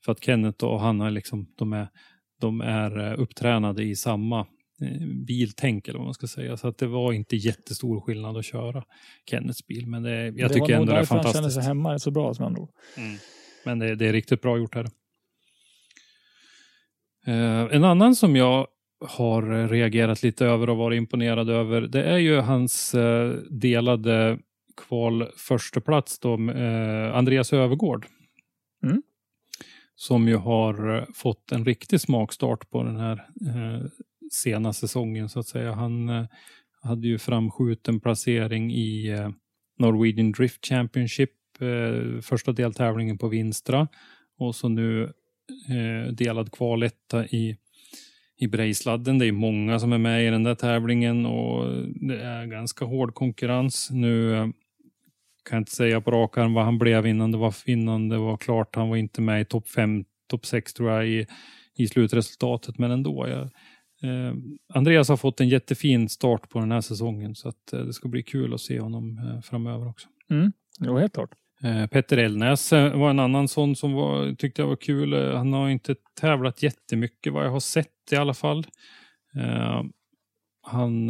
[0.05, 1.89] för att Kenneth och han är liksom, de är,
[2.41, 4.41] de är eh, upptränade i samma
[4.83, 6.57] eh, biltänk eller vad man ska säga.
[6.57, 8.85] Så att det var inte jättestor skillnad att köra
[9.31, 9.87] Kenneths bil.
[9.87, 11.55] Men det, jag det tycker var nog ändå det är därför han kände fantastiskt.
[11.55, 12.71] sig hemma så bra som andra ord.
[12.97, 13.17] Mm.
[13.65, 14.87] Men det, det är riktigt bra gjort här.
[17.27, 18.67] Eh, en annan som jag
[19.01, 24.39] har reagerat lite över och varit imponerad över, det är ju hans eh, delade
[24.77, 28.07] kval första plats då, eh, Andreas Övergård.
[28.83, 29.03] Mm.
[29.95, 33.87] Som ju har eh, fått en riktig smakstart på den här eh,
[34.33, 35.73] sena säsongen så att säga.
[35.73, 36.27] Han eh,
[36.83, 39.31] hade ju framskjuten placering i eh,
[39.79, 41.31] Norwegian Drift Championship,
[41.63, 43.89] eh, första deltävlingen på Vinstra
[44.39, 45.03] och så nu
[45.69, 47.57] eh, delad kvaletta i,
[48.39, 49.19] i Brejsladden.
[49.19, 51.65] Det är många som är med i den där tävlingen och
[52.09, 53.91] det är ganska hård konkurrens.
[53.91, 54.49] Nu eh,
[55.45, 58.19] kan jag inte säga på rak arm vad han blev innan det var, innan det
[58.19, 58.77] var klart.
[58.77, 61.27] Han var inte med i topp 5, topp 6 tror jag i,
[61.77, 63.29] i slutresultatet, men ändå.
[63.29, 63.43] Jag,
[64.11, 64.35] eh,
[64.75, 68.09] Andreas har fått en jättefin start på den här säsongen så att eh, det ska
[68.09, 70.09] bli kul att se honom eh, framöver också.
[70.31, 71.31] Mm, jo, helt klart.
[71.65, 75.13] Eh, Petter Elnäs eh, var en annan sån som var, tyckte jag var kul.
[75.13, 78.67] Eh, han har inte tävlat jättemycket vad jag har sett i alla fall.
[80.63, 81.09] Han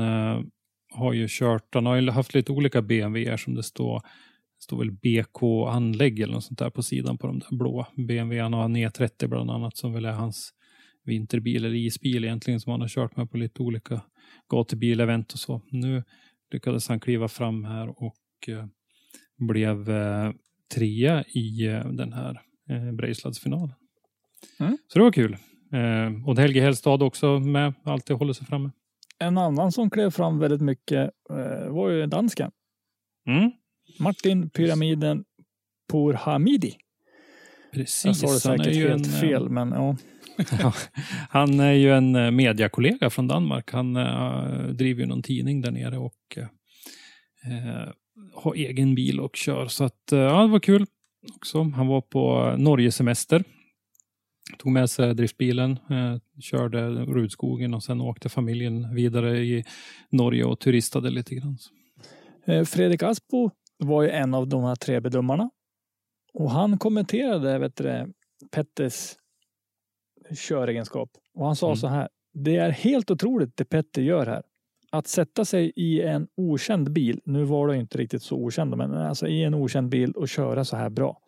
[0.94, 4.78] har ju kört, han har ju haft lite olika BMW som det står, det står
[4.78, 8.42] väl BK anlägg eller något sånt där på sidan på de där blå BMW.
[8.42, 10.50] Han har en E30 bland annat som väl är hans
[11.04, 14.02] vinterbil eller isbil egentligen som han har kört med på lite olika
[14.48, 15.60] gatubilevent och så.
[15.70, 16.04] Nu
[16.52, 18.48] lyckades han kliva fram här och
[19.40, 20.32] blev eh,
[20.74, 23.74] trea i eh, den här eh, Brejsladsfinalen.
[24.60, 24.78] Mm.
[24.88, 25.36] Så det var kul.
[26.26, 28.70] Och Helge Hellstad också med, alltid håller sig framme.
[29.18, 31.10] En annan som klev fram väldigt mycket
[31.68, 32.50] var ju dansken.
[33.26, 33.50] Mm.
[33.98, 35.24] Martin Pyramiden
[35.90, 36.76] Pourhamidi.
[37.72, 38.04] Precis.
[38.04, 39.96] Jag sa det säkert ju helt en, fel, men
[40.60, 40.74] ja.
[41.28, 43.72] Han är ju en mediakollega från Danmark.
[43.72, 46.38] Han eh, driver ju någon tidning där nere och
[47.44, 47.88] eh,
[48.34, 49.66] har egen bil och kör.
[49.66, 50.86] Så att, eh, ja, det var kul
[51.36, 51.62] också.
[51.62, 53.44] Han var på Norge semester.
[54.58, 59.64] Tog med sig driftbilen, eh, körde Rudskogen och sen åkte familjen vidare i
[60.10, 61.58] Norge och turistade lite grann.
[62.46, 65.50] Eh, Fredrik Aspo var ju en av de här tre bedömarna.
[66.34, 68.12] Och han kommenterade vet du,
[68.50, 69.16] Petters
[70.48, 71.10] köregenskap.
[71.34, 71.76] Och han sa Mm.
[71.76, 72.08] så här.
[72.32, 74.42] Det är helt otroligt det Petter gör här.
[74.92, 77.20] Att sätta sig i en okänd bil.
[77.24, 80.64] Nu var det inte riktigt så okänd, men alltså i en okänd bil och köra
[80.64, 81.18] så här bra.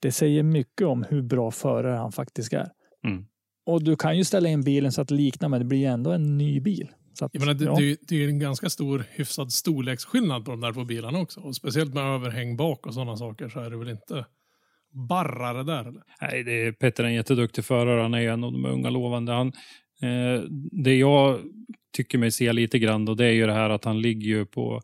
[0.00, 2.68] Det säger mycket om hur bra förare han faktiskt är.
[3.04, 3.24] Mm.
[3.66, 6.12] Och du kan ju ställa in bilen så att det liknar, men det blir ändå
[6.12, 6.88] en ny bil.
[7.14, 7.76] Så att, menar, det, ja.
[8.08, 11.40] det, är det en ganska stor hyfsad storleksskillnad på de där två bilarna också.
[11.40, 14.26] Och speciellt med överhäng bak och sådana saker så är det väl inte
[15.08, 16.02] barrare där eller?
[16.20, 18.02] Nej, det är, Petter är en jätteduktig förare.
[18.02, 19.32] Han är en av de unga lovande.
[19.32, 19.46] Han,
[20.02, 20.42] eh,
[20.84, 21.40] det jag
[21.92, 24.46] tycker mig se lite grann då, det är ju det här att han ligger ju
[24.46, 24.80] på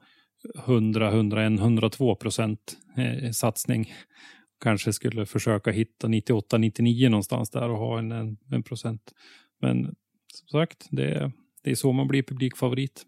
[0.67, 3.93] 100, 101, 102 procent eh, satsning.
[4.61, 9.13] Kanske skulle försöka hitta 98, 99 någonstans där och ha en, en, en procent.
[9.61, 9.85] Men
[10.35, 11.33] som sagt, det,
[11.65, 13.03] det är så man blir publikfavorit.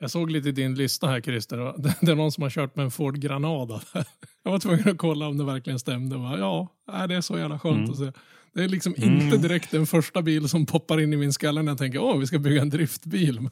[0.00, 1.58] Jag såg lite i din lista här Christer.
[1.60, 3.80] och Det är någon som har kört med en Ford Granada.
[4.42, 6.16] Jag var tvungen att kolla om det verkligen stämde.
[6.16, 6.68] Ja,
[7.08, 7.90] det är så jävla skönt Mm.
[7.90, 8.20] att se.
[8.52, 11.72] Det är liksom inte direkt den första bil som poppar in i min skalle när
[11.72, 13.48] jag tänker åh, vi ska bygga en driftbil.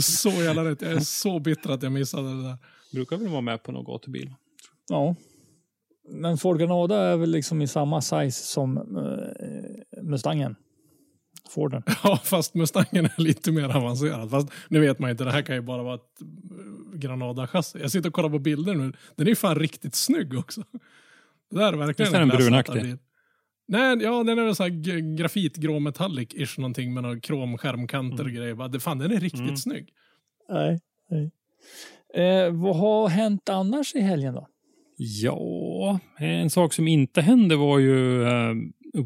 [0.00, 0.82] Så jävla rätt.
[0.82, 2.56] Jag är så bitter att jag missade det där.
[2.92, 4.34] Brukar väl vara med på någon gatubil.
[4.88, 5.16] Ja.
[6.08, 10.56] Men Ford Granada är väl liksom i samma size som eh, Mustangen.
[11.50, 11.82] Forden.
[12.04, 14.30] Ja, fast Mustangen är lite mer avancerad.
[14.30, 17.78] Fast nu vet man inte, det här kan ju bara vara ett eh, Granada-chassi.
[17.80, 18.92] Jag sitter och kollar på bilder nu.
[19.16, 20.64] Den är ju fan riktigt snygg också.
[21.50, 22.98] Det där är verkligen Visst är den brunaktig?
[23.70, 28.54] Nej, ja, den är väl så här grafitgrå metallic-ish någonting med några kromskärmkanter och grejer.
[28.54, 29.56] Bara, det- Fan, den är riktigt Mm.
[29.56, 29.88] snygg.
[30.48, 30.80] Nej.
[31.10, 31.30] nej.
[32.14, 34.46] Eh, vad har hänt annars i helgen då?
[34.96, 38.54] Ja, en sak som inte hände var ju eh,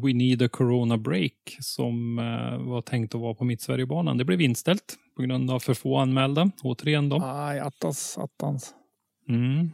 [0.03, 4.17] We Need a Corona Break som eh, var tänkt att vara på Mittsverigebanan.
[4.17, 7.21] Det blev inställt på grund av för få anmälda, återigen då.
[7.23, 8.73] Aj, attans, attans.
[9.29, 9.69] Mm.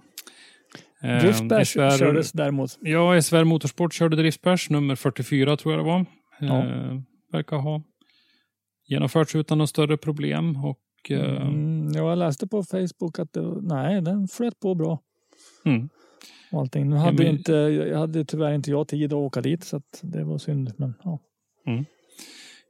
[1.04, 2.78] Eh, Driftbash SVR kördes däremot.
[2.82, 6.06] Ja, SVR Motorsport körde Driftbash, nummer 44 tror jag det var.
[6.40, 6.66] Ja.
[6.66, 6.98] Eh,
[7.32, 7.84] verkar ha
[8.88, 10.56] genomförts utan några större problem.
[10.66, 15.00] Och, eh, Mm, jag läste på Facebook att det, nej, den flöt på bra.
[15.66, 15.90] mm.
[16.52, 16.90] Och allting.
[16.90, 20.24] Nu hade, men- inte, jag hade tyvärr inte jag tid att åka dit så det
[20.24, 20.74] var synd.
[20.78, 21.20] Men, ja.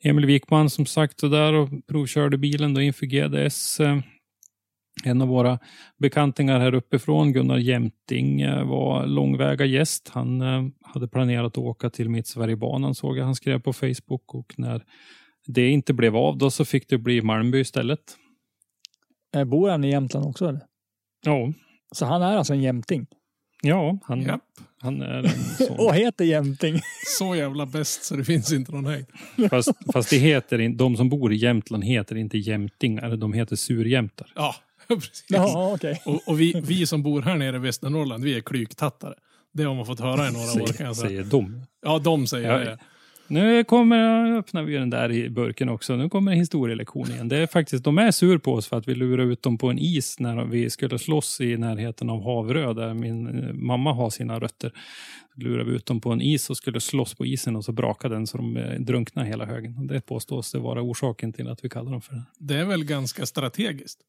[0.03, 3.77] Emil Wikman som sagt var där och provkörde bilen då inför GDS.
[5.03, 5.59] En av våra
[5.97, 10.09] bekantingar här uppifrån, Gunnar Jämting, var långväga gäst.
[10.13, 13.25] Han eh, hade planerat att åka till Mittsverigebanan såg jag.
[13.25, 14.83] Han skrev på Facebook och när
[15.47, 17.99] det inte blev av då så fick det bli Malmby istället.
[19.35, 20.47] Eh, Bor han i Jämtland också?
[20.49, 20.61] Eller?
[21.25, 21.53] Ja,
[21.91, 23.07] Så han är alltså en jämting?
[23.63, 24.41] ja han, Japp.
[24.81, 25.29] han är en
[25.67, 25.79] sån.
[25.79, 26.79] Och heter jämting?
[27.17, 29.05] Så jävla bäst så det finns inte någon hejd.
[29.49, 34.31] Fast, fast det heter de som bor i Jämtland heter inte jämtingar, de heter surjämtar.
[34.35, 34.55] Ja,
[34.87, 35.25] precis.
[35.27, 36.01] Ja, okej.
[36.05, 39.13] Och, och vi, vi som bor här nere i Västernorrland, vi är klyktattare.
[39.53, 41.09] Det har man fått höra i några år kan jag säga.
[41.09, 41.61] Säger de.
[41.81, 42.77] Ja, de säger Ja, det.
[43.31, 45.95] Nu kommer, öppnar vi den där i burken också.
[45.95, 47.27] Nu kommer en historielektion igen.
[47.27, 49.69] Det är faktiskt, de är sur på oss för att vi lurade ut dem på
[49.69, 54.39] en is när vi skulle slåss i närheten av Havrö där min mamma har sina
[54.39, 54.71] rötter.
[55.35, 58.15] Lurade vi ut dem på en is och skulle slåss på isen och så brakade
[58.15, 59.87] den så de eh, drunknade hela högen.
[59.87, 62.23] Det påstås det vara orsaken till att vi kallar dem för det.
[62.39, 63.99] Det är väl ganska strategiskt.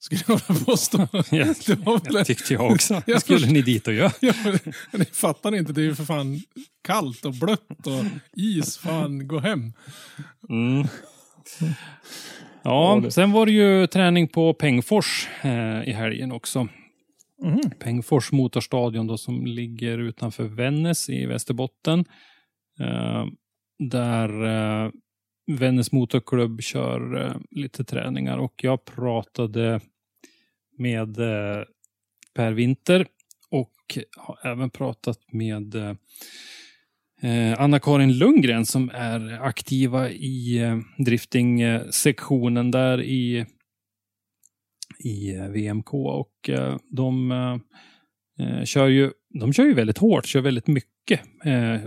[0.00, 0.98] Skulle jag vilja påstå.
[1.30, 3.02] Ja, Det väl det tyckte jag också.
[3.06, 4.12] Jag skulle ni dit och göra.
[4.20, 4.32] Ja,
[4.92, 6.40] ni fattar inte, det är ju för fan
[6.84, 8.78] kallt och blött och is.
[8.78, 9.72] Fan, gå hem.
[10.48, 10.86] Mm.
[12.62, 16.68] Ja, sen var det ju träning på Pengfors eh, i helgen också.
[17.42, 17.60] Mhm.
[17.78, 22.04] Pengfors motorstadion då, som ligger utanför Vännäs i Västerbotten.
[22.80, 23.26] Eh,
[23.78, 24.44] där
[24.84, 24.90] eh,
[25.58, 29.80] Vännäs motorklubb kör eh, lite träningar och jag pratade
[30.78, 31.64] med eh,
[32.34, 33.06] Per Winter
[33.50, 35.94] och har även pratat med eh,
[37.22, 40.78] eh Anna-Karin Lundgren som är aktiva i eh,
[42.70, 43.46] där i,
[44.98, 45.94] i eh, VMK.
[45.94, 47.58] Och eh, de, eh,
[48.46, 50.90] eh, kör ju, de kör ju väldigt hårt, kör väldigt mycket.
[51.44, 51.80] Eh,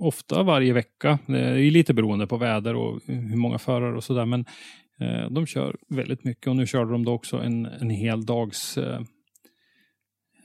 [0.00, 1.10] ofta varje vecka.
[1.10, 4.26] Eh, det är lite beroende på väder och hur många förare och sådär.
[4.26, 4.44] Men
[5.00, 8.78] eh, de kör väldigt mycket och nu körde de då också en, en hel dags
[8.78, 9.00] eh,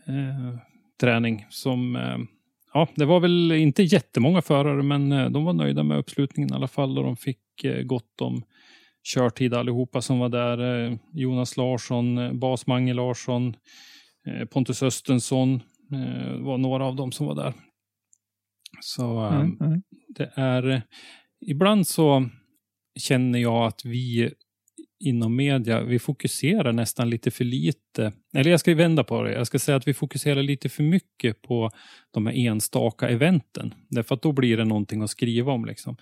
[0.07, 0.57] eh,
[0.99, 2.17] träning som eh,
[2.73, 6.55] Ja, det var väl inte jättemånga förare, men eh, de var nöjda med uppslutningen i
[6.55, 8.43] alla fall och de fick eh, gott om
[9.03, 10.85] körtid allihopa som var där.
[10.85, 13.55] Eh, Jonas Larsson, eh, Bas Mange Larsson,
[14.27, 15.55] eh, Pontus Östensson
[15.91, 17.53] eh, var några av dem som var där.
[18.83, 19.81] Så Mm, mm.
[20.07, 20.81] det är...
[21.45, 22.29] Ibland så
[22.99, 24.33] känner jag att vi
[24.99, 28.13] inom media, vi fokuserar nästan lite för lite.
[28.33, 29.33] Eller jag ska vända på det.
[29.33, 31.71] Jag ska säga att vi fokuserar lite för mycket på
[32.11, 33.73] de här enstaka eventen.
[33.89, 35.65] Därför att då blir det någonting att skriva om.
[35.65, 35.97] Liksom.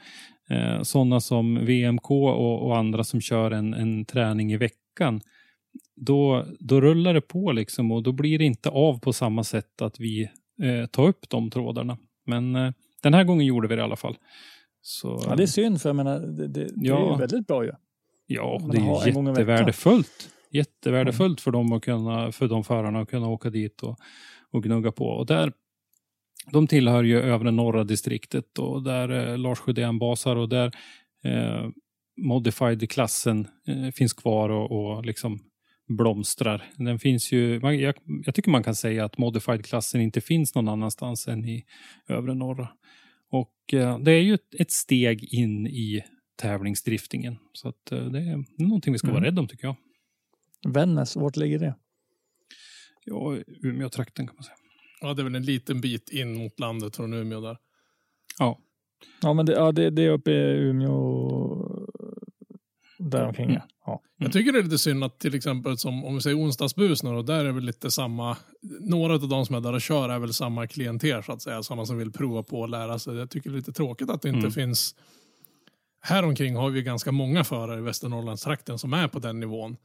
[0.49, 5.21] eh, sådana som VMK och, och, andra som kör en, en träning i veckan,
[5.95, 9.81] då, då rullar det på liksom och då blir det inte av på samma sätt
[9.81, 10.29] att vi
[10.63, 11.97] eh, tar upp de trådarna.
[12.25, 12.71] Men eh,
[13.03, 14.17] den här gången gjorde vi det i alla fall.
[14.81, 17.47] Så, ja, det är synd för jag menar, det, det, ja, det är ju väldigt
[17.47, 17.71] bra ju.
[18.25, 20.29] Ja, det är jättevärdefullt.
[20.51, 21.43] Jättevärdefullt mm.
[21.43, 23.97] för dem att kunna, för de förarna att kunna åka dit och,
[24.51, 25.05] och gnugga på.
[25.05, 25.53] Och där,
[26.51, 30.71] de tillhör ju övre norra distriktet och där eh, Lars Sjödén basar och där
[31.23, 31.69] eh,
[32.21, 35.39] Modified-klassen eh, finns kvar och, och liksom
[35.97, 36.63] blomstrar.
[36.77, 41.27] Den finns ju, jag, jag, tycker man kan säga att Modified-klassen inte finns någon annanstans
[41.27, 41.65] än i
[42.07, 42.69] övre norra.
[43.29, 46.03] Och eh, det är ju ett, ett, steg in i
[46.35, 47.37] tävlingsdriftingen.
[47.53, 49.15] Så att, eh, det är någonting vi ska mm.
[49.15, 49.75] vara rädda om tycker jag.
[50.73, 51.75] Vännäs, vart ligger det?
[53.05, 54.55] Ja, Umeå-trakten kan man säga.
[55.01, 57.57] Ja, det är väl en liten bit in mot landet från Umeå där.
[58.39, 58.59] Ja.
[59.21, 61.70] Ja, men det, ja, det, det är uppe i Umeå
[63.09, 63.49] däromkring.
[63.49, 63.61] Mm.
[63.85, 63.91] Ja.
[63.91, 64.01] Mm.
[64.17, 67.09] Jag tycker det är lite synd att till exempel som om vi säger onsdagsbus nu
[67.09, 68.37] då, där är väl lite samma,
[68.79, 71.63] några av de som är där och kör är väl samma klienter så att säga,
[71.63, 73.15] sådana som vill prova på att lära sig.
[73.15, 74.51] Jag tycker det är lite tråkigt att det inte mm.
[74.51, 74.95] finns,
[76.01, 79.77] här omkring har vi ganska många förare i Västernorrlandstrakten som är på den nivån.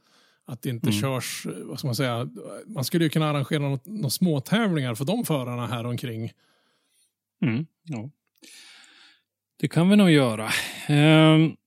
[0.45, 1.01] Att det inte mm.
[1.01, 2.29] körs, vad ska man säga,
[2.65, 6.31] man skulle ju kunna arrangera något, något små tävlingar för de förarna här omkring.
[7.41, 8.09] Mm, ja.
[9.59, 10.49] Det kan vi nog göra.
[10.89, 11.57] Um,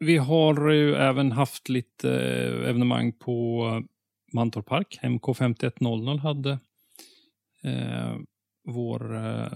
[0.00, 3.82] vi har ju även haft lite eh, evenemang på
[4.32, 4.98] Mantorp Park.
[5.02, 6.50] MK5100 hade
[7.64, 8.16] eh,
[8.64, 9.52] vår eh,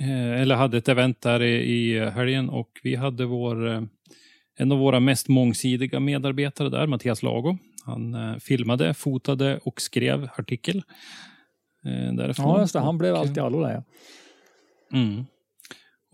[0.00, 3.82] eh, eller hade ett event där i, i helgen och vi hade vår eh,
[4.58, 7.58] en av våra mest mångsidiga medarbetare där, Mattias Lago.
[7.84, 10.82] Han eh, filmade, fotade och skrev artikel.
[11.84, 12.48] Eh, därifrån.
[12.48, 12.80] Ja, just det.
[12.80, 13.72] Han blev alltid allo där.
[13.72, 13.82] Ja.
[14.98, 15.24] Mm.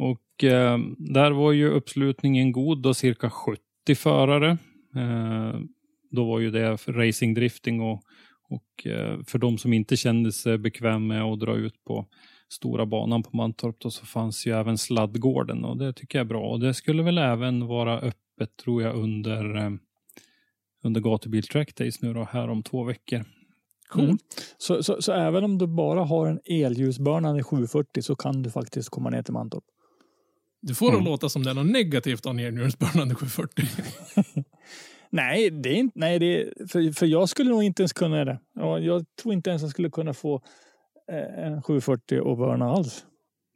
[0.03, 3.61] Och eh, där var ju uppslutningen god, då cirka 70
[3.94, 4.50] förare.
[4.96, 5.61] Eh,
[6.11, 8.03] då var ju det för racingdrifting och,
[8.48, 12.07] och eh, för de som inte kände sig bekväm med att dra ut på
[12.48, 16.28] stora banan på Mantorp då, så fanns ju även sladdgården och det tycker jag är
[16.28, 16.50] bra.
[16.50, 19.70] Och det skulle väl även vara öppet tror jag under, eh,
[20.84, 23.24] under gatubil track days nu då, här om två veckor.
[23.88, 24.05] Cool.
[24.05, 24.18] Mm.
[24.59, 28.88] Så, så, så, även om du bara har en elljusburnande 740 så kan du faktiskt
[28.88, 29.64] komma ner till Mantorp?
[30.63, 31.05] Du får det mm.
[31.05, 33.65] låta som det är något negativt av nednjursburnande 740.
[35.11, 38.25] nej, det är inte, nej det är, för, för jag skulle nog inte ens kunna
[38.25, 38.39] det.
[38.81, 40.43] Jag tror inte ens jag skulle kunna få
[41.13, 43.05] eh, en 740 och burna alls.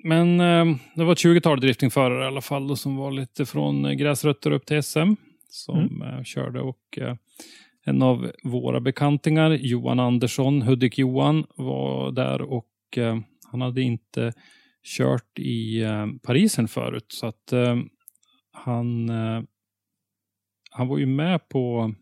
[0.05, 3.97] Men eh, det var ett 20-tal driftingförare i alla fall då, som var lite från
[3.97, 5.15] gräsrötter upp till SM
[5.49, 6.03] som mm.
[6.03, 7.15] eh, körde och eh,
[7.85, 13.19] en av våra bekantingar, Johan Andersson, Hudik-Johan, var där och eh,
[13.51, 14.33] han hade inte
[14.87, 17.07] kört i eh, Parisen förut.
[17.09, 17.77] Så att eh,
[18.53, 19.43] han, eh,
[20.71, 21.95] han var ju med på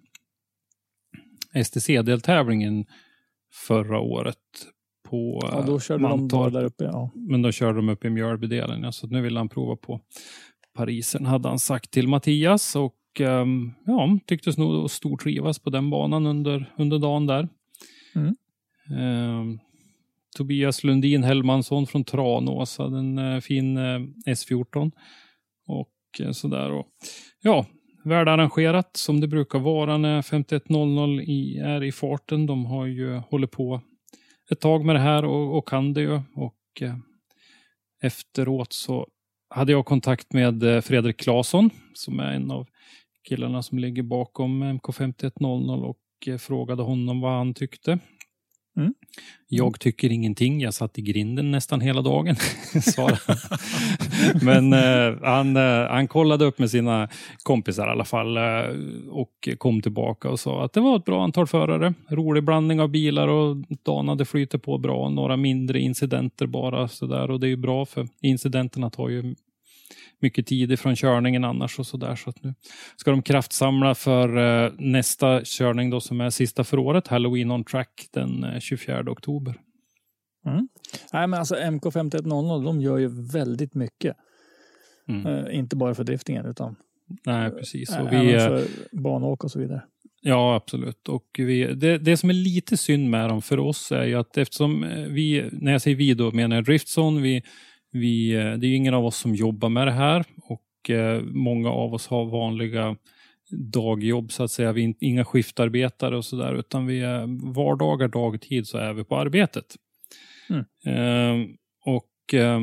[1.64, 2.87] STC-deltävlingen
[3.53, 4.37] förra året.
[5.09, 6.53] På, ja, då körde Mantorp.
[6.53, 6.85] de där uppe.
[6.85, 7.11] Ja.
[7.14, 8.82] Men då körde de upp i Mjölbydelen.
[8.82, 10.01] Ja, så nu vill han prova på
[10.74, 12.76] Parisen, hade han sagt till Mattias.
[12.76, 17.49] Och um, ja, tycktes nog stortrivas på den banan under, under dagen där.
[18.14, 19.59] Mm.
[20.35, 24.93] Tobias Lundin Hellmansson från Tranås hade en eh, fin eh, S14.
[25.66, 26.72] Och eh, sådär.
[26.72, 26.87] Och,
[27.43, 27.66] ja,
[28.05, 32.47] välarrangerat som det brukar vara när 5100 i, är i farten.
[32.47, 33.80] De har ju hållit på
[34.51, 36.20] ett tag med det här och, och kan det ju.
[36.35, 36.97] Och eh,
[38.03, 39.07] efteråt så
[39.49, 42.66] hade jag kontakt med Fredrik Claesson som är en av
[43.28, 47.99] killarna som ligger bakom MK5100 och frågade honom vad han tyckte.
[48.77, 48.95] Mm.
[49.49, 50.61] Jag tycker ingenting.
[50.61, 52.37] Jag satt i grinden nästan hela dagen.
[54.43, 57.09] Men eh, han, eh, han kollade upp med sina
[57.43, 58.43] kompisar i alla fall eh,
[59.11, 61.95] och kom tillbaka och sa att det var ett bra antal förare.
[62.09, 65.09] Rolig blandning av bilar och danade flyter på bra.
[65.09, 69.35] Några mindre incidenter bara sådär och det är ju bra för incidenterna tar ju
[70.25, 72.16] mycket tid ifrån körningen annars och sådär.
[72.16, 72.55] Så att nu
[72.97, 77.64] ska de kraftsamla för eh, nästa körning då som är sista för året, Halloween on
[77.64, 79.61] track den 24 eh, oktober.
[80.47, 80.68] Mm.
[81.12, 84.16] Nej, men alltså MK5100, de gör ju väldigt mycket.
[85.09, 85.27] Mm.
[85.27, 86.77] Uh, inte bara för driftingen utan
[87.27, 87.97] Nej, precis.
[87.99, 88.66] Och vi, även för
[89.03, 89.83] banåk och så vidare.
[90.20, 91.09] Ja, absolut.
[91.09, 94.37] Och vi, det, det som är lite synd med dem för oss är ju att
[94.37, 97.43] eftersom vi, när jag säger vi då menar jag Driftzone, vi
[97.95, 101.70] vi, eh, det är ingen av oss som jobbar med det här och eh, många
[101.70, 102.97] av oss har vanliga
[103.51, 104.72] dagjobb så att säga.
[104.72, 109.16] Vi är inga skiftarbetare och sådär utan vi är vardagar, dagtid så är vi på
[109.16, 109.76] arbetet.
[110.51, 110.64] Mm.
[110.86, 111.49] Eh,
[111.84, 112.61] och eh,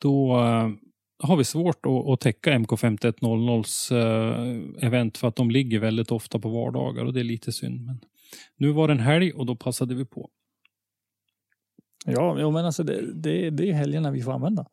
[0.00, 0.36] då
[1.22, 6.38] har vi svårt att, att täcka MK5100s eh, event för att de ligger väldigt ofta
[6.38, 7.86] på vardagar och det är lite synd.
[7.86, 8.00] Men
[8.56, 10.30] nu var det en helg och då passade vi på.
[12.06, 14.66] Ja, men alltså det, det, det är helgerna vi får använda.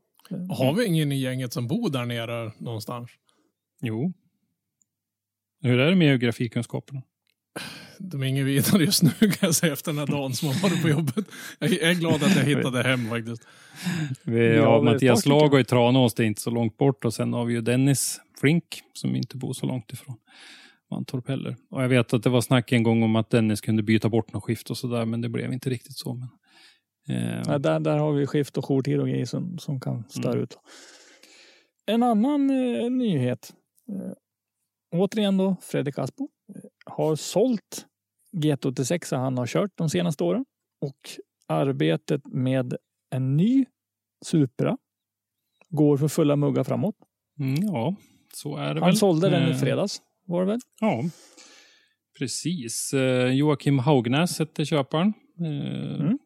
[0.49, 3.09] Har vi ingen i gänget som bor där nere någonstans?
[3.81, 4.13] Jo.
[5.61, 7.01] Hur är det med geografikunskaperna?
[7.99, 10.69] De är inget vidare just nu kan jag säga efter den här dagen som har
[10.69, 11.25] varit på jobbet.
[11.59, 13.47] Jag är glad att jag hittade hem faktiskt.
[14.23, 17.05] Vi Ja, har men Mattias Lago i Tranås, det är inte så långt bort.
[17.05, 18.63] Och sen har vi ju Dennis Flink
[18.93, 20.15] som inte bor så långt ifrån
[20.91, 21.55] Mantorp heller.
[21.69, 24.33] Och jag vet att det var snack en gång om att Dennis kunde byta bort
[24.33, 26.13] något skift och sådär, men det blev inte riktigt så.
[26.13, 26.27] Men,
[27.47, 30.57] Ja, där, där har vi skift och jourtid och grejer som, som kan störa ut.
[31.85, 33.53] En annan eh, nyhet.
[33.89, 34.11] Eh,
[34.99, 36.23] återigen då, Fredrik Aspo
[36.55, 37.85] eh, har sålt
[38.37, 40.45] GT86 han har kört de senaste åren
[40.81, 40.97] och
[41.47, 42.73] arbetet med
[43.09, 43.65] en ny
[44.25, 44.77] Supra
[45.69, 46.95] går för fulla muggar framåt.
[47.39, 47.95] mm, ja,
[48.33, 48.97] så är det Han väl.
[48.97, 50.59] sålde den i Eh, fredags var det väl?
[50.79, 51.03] Ja,
[52.19, 52.93] precis.
[52.93, 55.13] Eh, Joakim Haugnäs hette köparen.
[55.39, 56.19] Eh, Mm.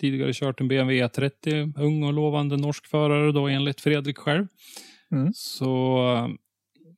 [0.00, 4.46] Tidigare kört en BMW E30, ung och lovande norsk förare då enligt Fredrik själv.
[5.12, 5.32] Mm.
[5.34, 6.28] Så eh,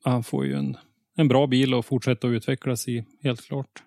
[0.05, 0.77] han får ju en,
[1.17, 3.83] en bra bil att fortsätta att utvecklas i, helt klart.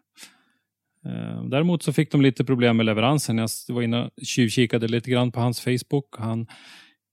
[1.05, 3.37] Eh, Däremot så fick de lite problem med leveransen.
[3.37, 6.15] Jag var inne och tjuvkikade lite grann på hans Facebook.
[6.17, 6.47] Han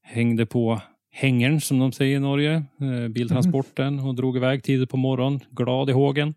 [0.03, 0.81] hängde på
[1.13, 5.91] hängern som de säger i Norge, eh, biltransporten och drog iväg tidigt på morgonen, glad
[5.91, 6.35] i hågen.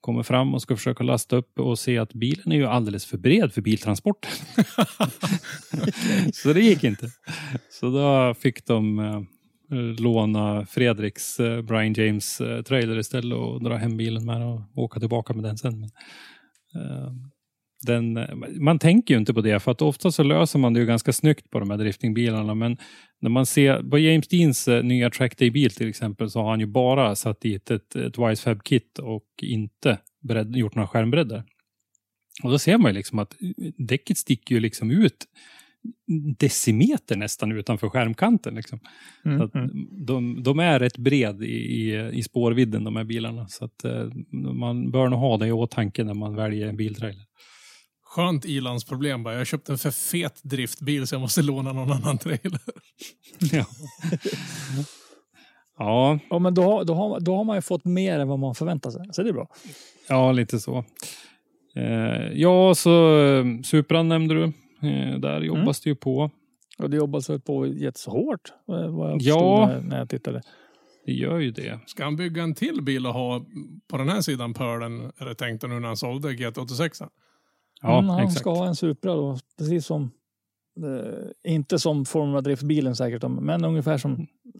[0.00, 3.18] Kommer fram och ska försöka lasta upp och se att bilen är ju alldeles för
[3.18, 4.30] bred för biltransporten.
[6.32, 7.10] så det gick inte.
[7.70, 9.22] Så då fick de eh,
[9.98, 15.00] låna Fredriks eh, Brian James eh, trailer istället och dra hem bilen med och åka
[15.00, 15.80] tillbaka med den sen.
[15.80, 15.90] Men,
[16.82, 17.12] eh,
[17.86, 20.80] den, eh, man tänker ju inte på det för att ofta så löser man det
[20.80, 22.76] ju ganska snyggt på de här driftingbilarna men
[23.20, 26.66] när man ser på James Deans eh, nya Trackday-bil till exempel så har han ju
[26.66, 31.44] bara satt dit ett, ett Wisefab-kit och inte bredd, gjort några skärmbreddar.
[32.42, 33.34] Och då ser man ju liksom att
[33.78, 35.26] däcket sticker ju liksom ut
[36.38, 38.54] decimeter nästan utanför skärmkanten.
[38.54, 38.78] Liksom.
[39.22, 39.40] Så Mm.
[39.42, 39.52] att
[40.06, 43.48] de, de är rätt bred i, i, i spårvidden de här bilarna.
[43.48, 47.24] Så att eh, man bör nog ha det i åtanke när man väljer en biltrailer.
[48.10, 49.34] Skönt ilandsproblem bara.
[49.34, 52.60] Jag köpte en för fet driftbil så jag måste låna någon annan trailer.
[53.52, 53.64] ja.
[55.78, 58.38] ja, Ja, men då, har- då, har, då har man ju fått mer än vad
[58.38, 59.02] man förväntar sig.
[59.12, 59.48] Så det är bra.
[60.08, 60.84] ja, lite så.
[61.76, 64.44] Eh, ja, så eh, Supran nämnde du.
[64.88, 66.30] Eh, där jobbas det ju på.
[66.78, 69.66] Och det jobbas väl på jättehårt eh, vad jag Ja.
[69.68, 70.42] när, när jag tittade.
[71.06, 71.78] Det gör ju det.
[71.86, 73.44] Ska han bygga en till bil och ha
[73.90, 77.08] på den här sidan pölen, är det tänkt nu när han sålde GT86?
[77.82, 78.40] Ja, Mm, han exakt.
[78.40, 80.02] ska ha en Supra då, precis som
[80.84, 84.12] eh, inte som Formula Drift-bilen säkert, men ungefär som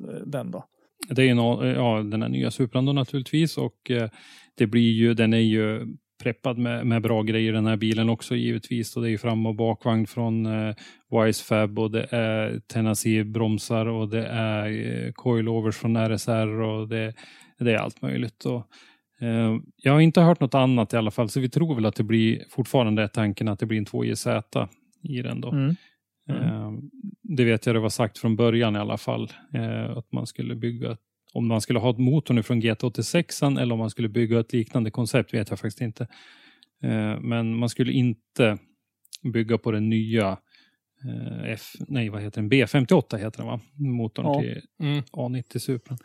[0.09, 0.65] eh, den då.
[1.11, 4.09] Det är nå- ja, den här nya Supran då naturligtvis och eh,
[4.55, 5.87] det blir ju, den är ju
[6.23, 8.97] preppad med, med bra grejer den här bilen också givetvis.
[8.97, 10.75] Och det är fram och bakvagn från eh,
[11.11, 14.67] Wisefab och det är Tennessee bromsar och det är
[15.07, 17.15] eh, coilovers från RSR och det,
[17.59, 18.45] det är allt möjligt.
[18.45, 18.67] Och,
[19.77, 22.03] jag har inte hört något annat i alla fall så vi tror väl att det
[22.05, 24.69] blir fortfarande är tanken att det blir en 2JZ
[25.03, 25.51] i den då.
[25.51, 25.77] Mm.
[26.29, 26.73] Eh,
[27.23, 29.33] Det vet jag det var sagt från början i alla fall.
[29.55, 30.97] eh, Att man skulle bygga,
[31.33, 35.35] om man skulle ha motorn från GT86 eller om man skulle bygga ett liknande koncept
[35.35, 36.03] vet jag faktiskt inte.
[36.83, 38.59] Eh, Men man skulle inte
[39.33, 40.37] bygga på den nya eh,
[41.47, 43.61] F, nej vad heter den, B58 heter den va?
[43.75, 44.41] Motorn Ja.
[44.41, 45.03] till Mm.
[45.13, 45.97] A90 Supra.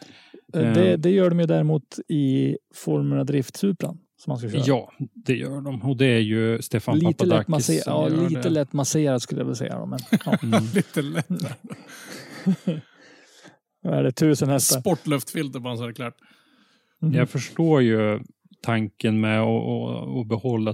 [0.54, 4.64] Eh, Det, det gör de ju däremot i Formula Drift-Supran som man ska köra.
[4.66, 5.82] Ja, det gör de.
[5.82, 8.50] Och det är ju Stefan lite lätt, Papadakis masser- som ja, gör lite det.
[8.50, 9.86] lätt masserad skulle jag väl säga.
[9.86, 10.38] Men, ja.
[10.44, 10.64] Mm.
[10.76, 11.28] Lite lätt.
[13.82, 14.80] Vad är det, tusen hästar?
[14.80, 16.16] Sportluftfilter bara så är det klart.
[17.02, 17.14] Mhm.
[17.14, 18.20] Jag förstår ju
[18.62, 20.74] tanken med att, att, att behålla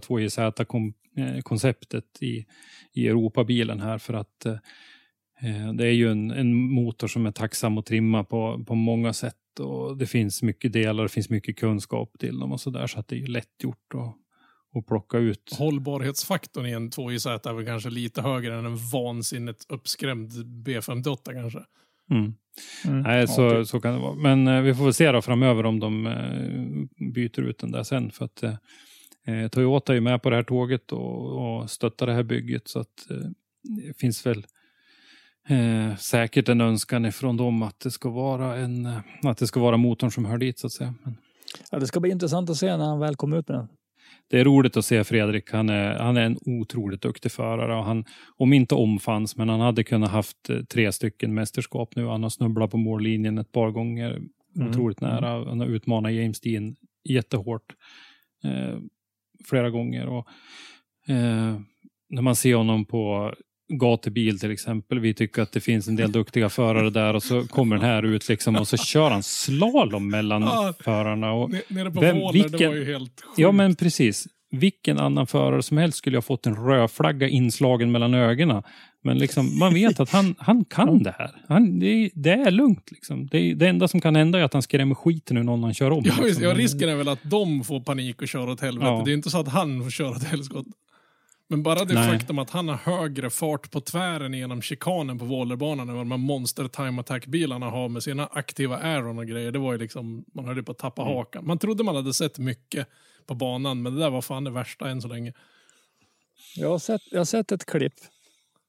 [1.18, 2.46] 2JZ-konceptet i,
[2.94, 4.56] i Europabilen här för att eh,
[5.78, 9.36] det är ju en, en motor som är tacksam att trimma på, på många sätt
[9.60, 13.00] och det finns mycket delar, det finns mycket kunskap till dem och så där så
[13.00, 14.16] att det är ju lätt gjort att,
[14.80, 15.56] att plocka ut.
[15.58, 20.32] Hållbarhetsfaktorn i en 2JZ är väl kanske lite högre än en vansinnigt uppskrämd
[20.68, 21.60] B58 kanske.
[22.12, 22.34] Mm.
[22.86, 23.02] Mm.
[23.02, 24.16] Nej, så, det- så kan det vara.
[24.16, 27.84] Men eh, vi får väl se då framöver om de eh, byter ut den där
[27.84, 28.12] sen.
[28.12, 28.44] För att
[29.28, 32.68] eh, Toyota är ju med på det här tåget och, och stöttar det här bygget.
[32.68, 33.18] Så att eh,
[33.64, 34.46] det finns väl
[35.50, 39.60] eh, säkert en önskan ifrån dem att det ska vara en eh, att det ska
[39.60, 40.94] vara motorn som hör dit så att säga.
[41.04, 41.18] Men,
[41.72, 43.68] Ja, det ska bli intressant att se när han väl kommer ut med den.
[44.30, 45.52] det är roligt att se Fredrik.
[45.52, 47.78] Han är, han är en otroligt duktig förare.
[47.78, 48.06] Och han,
[48.38, 52.08] om inte omfanns, men han hade kunnat haft eh, tre stycken mästerskap nu.
[52.08, 54.22] Han har snubblat på mållinjen ett par gånger.
[54.56, 54.70] Mm.
[54.70, 55.50] Otroligt nära.
[55.50, 56.76] Han har utmanat James Dean
[57.10, 57.74] jättehårt.
[58.44, 58.78] Eh,
[59.46, 60.08] flera gånger.
[60.08, 60.28] Och,
[61.08, 61.60] eh,
[62.10, 63.34] när man ser honom på
[63.74, 65.00] gatubil till exempel.
[65.00, 68.04] Vi tycker att det finns en del duktiga förare där och så kommer den här
[68.06, 70.74] ut liksom och så kör han slalom mellan Ja.
[70.80, 71.32] förarna.
[71.34, 73.40] Och, Ne- Nere på Vem- Våler, det vilken- var ju helt sjukt.
[73.40, 74.28] ja men precis.
[74.52, 78.64] Vilken annan förare som helst skulle ha fått en rödflagga inslagen mellan ögonen.
[79.04, 81.32] Men liksom, man vet att han, han kan det här.
[81.48, 82.92] Han, det, är- det är lugnt.
[82.92, 83.28] Liksom.
[83.28, 85.92] Det, det enda som kan hända är att han skrämmer skiten ur någon han kör
[85.92, 86.04] om.
[86.06, 86.44] Ja, visst, liksom.
[86.44, 88.88] ja, risken är väl att de får panik och kör åt helvete.
[88.92, 89.02] Ja.
[89.06, 90.66] Det är inte så att han får köra åt helskott.
[91.52, 92.18] Men bara det Nej.
[92.20, 96.12] faktum att han har högre fart på tvären genom chikanen på Vålerbanan än vad de
[96.12, 99.52] här monster time attack-bilarna har med sina aktiva aeron och grejer.
[99.52, 101.14] Det var ju liksom, man höll ju på att tappa Mm.
[101.14, 101.48] hakan.
[101.48, 102.88] Man trodde man hade sett mycket
[103.26, 105.34] på banan, men det där var fan det värsta än så länge.
[106.56, 107.94] Jag har sett, jag har sett ett klipp,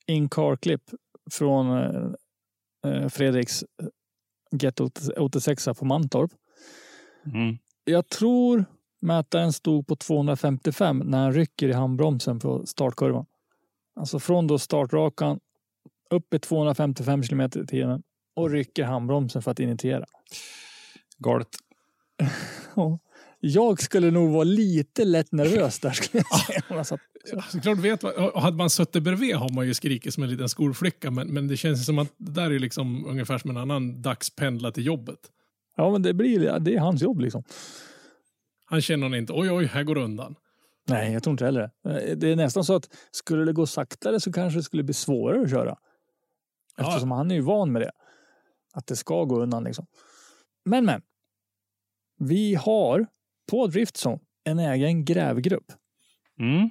[0.07, 0.83] in-car-klipp
[1.31, 3.87] från eh, eh, Fredriks eh,
[4.61, 4.81] Get
[5.17, 6.31] 86 på Mantorp.
[7.27, 7.59] Mm.
[7.85, 8.65] Jag tror
[9.03, 13.27] mätaren stod på 255 när han rycker i handbromsen på startkurvan.
[13.97, 15.41] Alltså från då startrakan
[16.11, 18.03] upp i 255 kilometer i timmen
[18.37, 20.05] och rycker handbromsen för att initiera.
[21.19, 21.49] Galet.
[22.75, 22.99] Ja.
[23.45, 26.63] Jag skulle nog vara lite lätt nervös där skulle jag säga.
[26.79, 26.99] Alltså,
[27.63, 28.03] klart vet,
[28.35, 31.57] hade man suttit bredvid har man ju skrikit som en liten skolflicka, men, men det
[31.57, 35.19] känns som att det där är liksom ungefär som en annan dagspendla till jobbet.
[35.77, 37.45] Ja, men det blir det är hans jobb liksom.
[38.73, 40.35] Han känner inte, oj oj, här går det undan.
[40.89, 42.15] Nej, jag tror inte heller det.
[42.15, 45.43] Det är nästan så att skulle det gå saktare så kanske det skulle bli svårare
[45.43, 45.79] att köra.
[46.77, 46.89] Ja.
[46.89, 47.91] Eftersom han är ju van med det.
[48.73, 49.87] Att det ska gå undan liksom.
[50.65, 51.03] Men men.
[52.19, 53.07] Vi har
[53.51, 55.73] på Driftzone en egen grävgrupp.
[56.41, 56.71] Mm.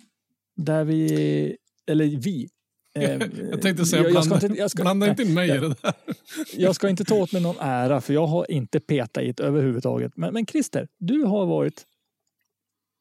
[0.56, 2.50] Där vi, eller vi.
[2.96, 3.12] eh,
[3.52, 5.94] Jag tänkte säga, jag, blanda, inte, jag, ska, blanda inte in mig i det där.
[6.58, 9.44] jag ska inte ta åt mig någon ära för jag har inte petat i det
[9.44, 10.18] överhuvudtaget.
[10.18, 11.86] Men, men Christer, du har varit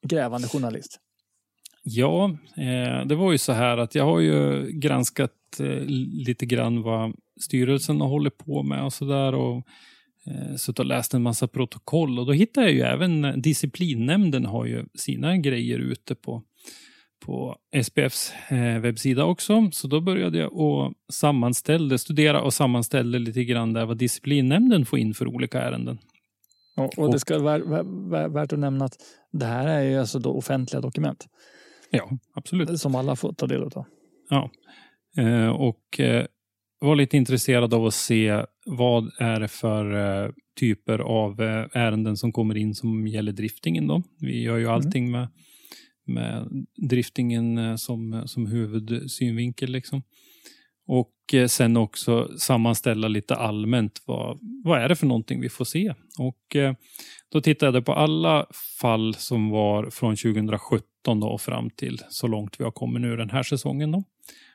[0.06, 1.00] grävande journalist.
[1.82, 5.84] Ja, eh, det var ju så här att jag har ju granskat eh,
[6.26, 9.56] lite grann vad styrelsen har hållit på med och så där och
[10.26, 14.46] eh, suttit och läst en massa protokoll och då hittade jag ju även eh, disciplinnämnden
[14.46, 16.42] har ju sina grejer ute på
[17.26, 19.70] på SPFs eh, webbsida också.
[19.72, 24.98] Så då började jag och sammanställde, studera och sammanställde lite grann där vad disciplinnämnden får
[24.98, 25.98] in för olika ärenden.
[26.76, 28.96] Och, och det ska vara vär, vär, värt att nämna att
[29.32, 31.26] det här är ju alltså då offentliga dokument
[31.90, 32.80] Ja, absolut.
[32.80, 33.84] som alla får ta del av.
[34.30, 34.50] Ja.
[35.16, 36.26] Eh, och eh,
[36.80, 39.94] var lite intresserad av att se vad är det för
[40.24, 43.86] eh, typer av eh, ärenden som kommer in som gäller driftingen.
[43.86, 44.02] Då.
[44.18, 45.28] Vi gör ju allting med,
[46.06, 49.70] med driftingen eh, som, som huvudsynvinkel.
[49.70, 50.02] Liksom.
[50.92, 55.64] Och eh, sen också sammanställa lite allmänt vad, vad är det för någonting vi får
[55.64, 55.94] se.
[56.18, 56.74] Och eh,
[57.28, 58.46] då tittade jag på alla
[58.80, 63.16] fall som var från 2017 då och fram till så långt vi har kommit nu
[63.16, 63.92] den här säsongen.
[63.92, 64.04] Då.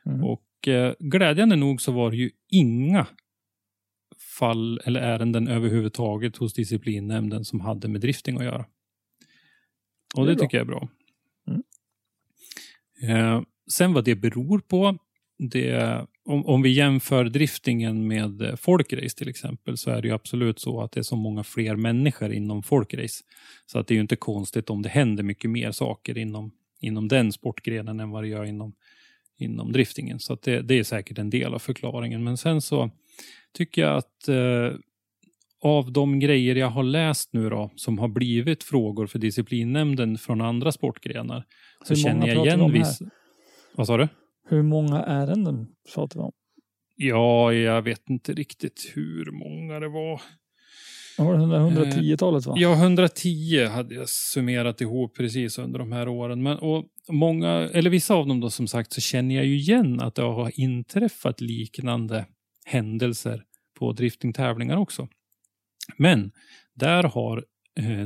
[0.06, 0.24] Mm.
[0.24, 3.08] Och eh, glädjande nog så var det ju inga
[4.40, 8.66] fall eller ärenden överhuvudtaget hos disciplinnämnden som hade med drifting att göra.
[10.16, 10.90] Och Det det, tycker jag är bra.
[11.48, 11.64] Mm.
[13.36, 14.98] Eh, sen vad det beror på,
[15.38, 20.14] det, om, om vi jämför driftingen med eh, folkrace till exempel, så är det ju
[20.14, 23.24] absolut så att det är så många fler människor inom folkrace.
[23.66, 27.08] Så att det är ju inte konstigt om det händer mycket mer saker inom, inom
[27.08, 28.74] den sportgrenen än vad det gör inom,
[29.38, 30.20] inom driftingen.
[30.20, 32.24] Så det, det är säkert en del av förklaringen.
[32.24, 32.92] Men sen så
[33.54, 34.80] tycker jag att eh,
[35.62, 40.42] av de grejer jag har läst nu då, som har blivit frågor för disciplinnämnden från
[40.42, 41.46] andra sportgrenar,
[41.84, 42.80] så Hur känner jag igen om här?
[42.80, 43.00] viss...
[43.76, 44.08] Vad sa du?
[44.50, 46.32] Hur många ärenden pratar vi om?
[46.96, 50.22] Ja, jag vet inte riktigt hur många det var.
[51.18, 52.46] Var det 110-talet?
[52.46, 52.54] Va?
[52.58, 56.44] Ja, 110 hade jag summerat ihop precis under de här åren.
[56.44, 60.00] Men, och många, eller vissa av dem då som sagt, så känner jag ju igen
[60.00, 62.26] att det har inträffat liknande
[62.66, 63.44] händelser
[63.80, 65.08] på driftingtävlingar också.
[65.98, 66.32] Men
[66.74, 67.44] där har eh,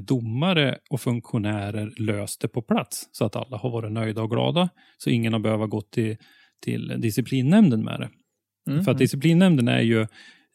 [0.02, 4.70] domare och funktionärer löst det på plats så att alla har varit nöjda och glada.
[4.98, 6.18] Så ingen har behövt gå till,
[6.62, 8.10] till disciplinnämnden med det.
[8.72, 8.84] Mm.
[8.84, 10.02] För att disciplinnämnden är ju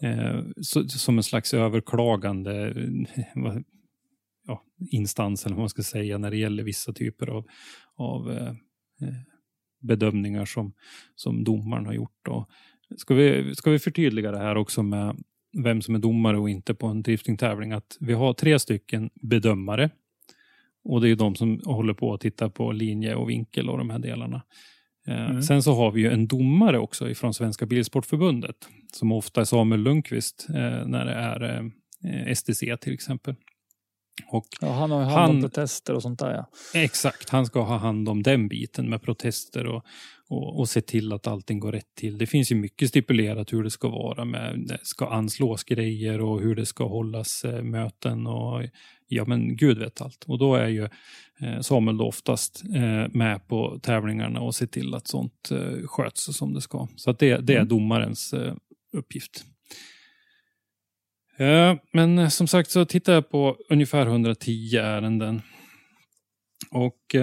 [0.02, 3.56] eh, så, som en slags överklagande eh,
[4.46, 7.44] ja, instans, eller vad man ska säga, när det gäller vissa typer av,
[7.96, 8.48] av eh,
[9.08, 9.14] eh,
[9.80, 10.72] bedömningar som,
[11.14, 12.28] som domaren har gjort.
[12.28, 12.50] Och
[12.96, 15.16] ska, vi, ska vi förtydliga det här också med
[15.64, 19.90] vem som är domare och inte på en driftingtävling, att vi har tre stycken bedömare
[20.84, 23.78] Och det är ju de som håller på att titta på linje och vinkel och
[23.78, 24.42] de här delarna.
[25.06, 25.42] Eh, Mm.
[25.42, 28.56] Sen så har vi ju en domare också ifrån Svenska Bilsportförbundet.
[28.92, 31.42] Som ofta är Samuel Lundqvist eh, när det är
[32.04, 33.34] eh, STC till exempel.
[34.26, 36.46] Och Ja, han har ju hand om Han- protester och sånt där ja.
[36.80, 39.84] Exakt, han ska ha hand om den biten med protester och,
[40.28, 42.18] och, och se till att allting går rätt till.
[42.18, 46.40] Det finns ju mycket stipulerat hur det ska vara med, det ska anslås grejer och
[46.40, 48.62] hur det ska hållas eh, möten och
[49.08, 50.24] ja men gud vet allt.
[50.26, 50.88] Och då är ju
[51.40, 56.36] eh, Samuel då oftast eh, med på tävlingarna och ser till att sånt eh, sköts
[56.36, 56.88] som det ska.
[56.96, 57.68] Så att det, det är Mm.
[57.68, 58.54] domarens eh,
[58.92, 59.44] uppgift.
[61.38, 65.42] Eh, men eh, som sagt så tittar jag på ungefär 110 ärenden.
[66.70, 67.16] Och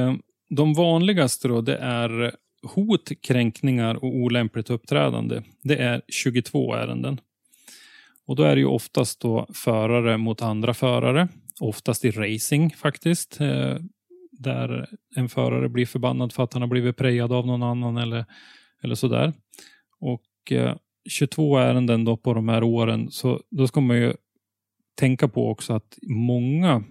[0.49, 5.41] de vanligaste då det är hot, kränkningar och olämpligt uppträdande.
[5.63, 7.21] Det är 22 ärenden.
[8.25, 11.27] Och då är det ju oftast då förare mot andra förare.
[11.59, 13.41] Oftast i racing faktiskt.
[13.41, 13.77] Eh,
[14.31, 18.25] där en förare blir förbannad för att han har blivit prejad av någon annan eller,
[18.83, 19.33] eller sådär.
[19.99, 20.75] Och eh,
[21.09, 24.13] 22 ärenden då på de här åren, så då ska man ju
[24.95, 26.83] tänka på också att många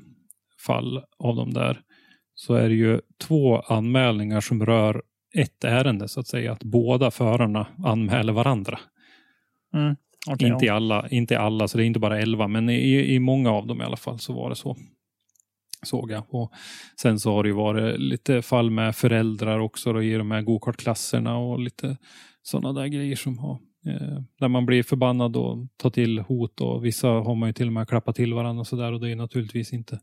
[0.66, 1.80] fall av de där
[2.34, 5.02] så är det ju två anmälningar som rör
[5.34, 6.52] ett ärende så att säga.
[6.52, 8.78] Att båda förarna anmäler varandra.
[10.26, 10.74] Okej, inte, i ja.
[10.74, 13.80] alla, inte alla, så det är inte bara 11, men i, i många av dem
[13.80, 14.76] i alla fall så var det så.
[15.82, 16.34] Såg jag.
[16.34, 16.52] Och
[17.00, 20.42] sen så har det ju varit lite fall med föräldrar också då, i de här
[20.42, 21.96] gokartklasserna och lite
[22.42, 26.84] sådana där grejer som har eh, där man blir förbannad och tar till hot och
[26.84, 29.16] vissa har man ju till och med klappat till varandra och sådär och det är
[29.16, 30.00] naturligtvis inte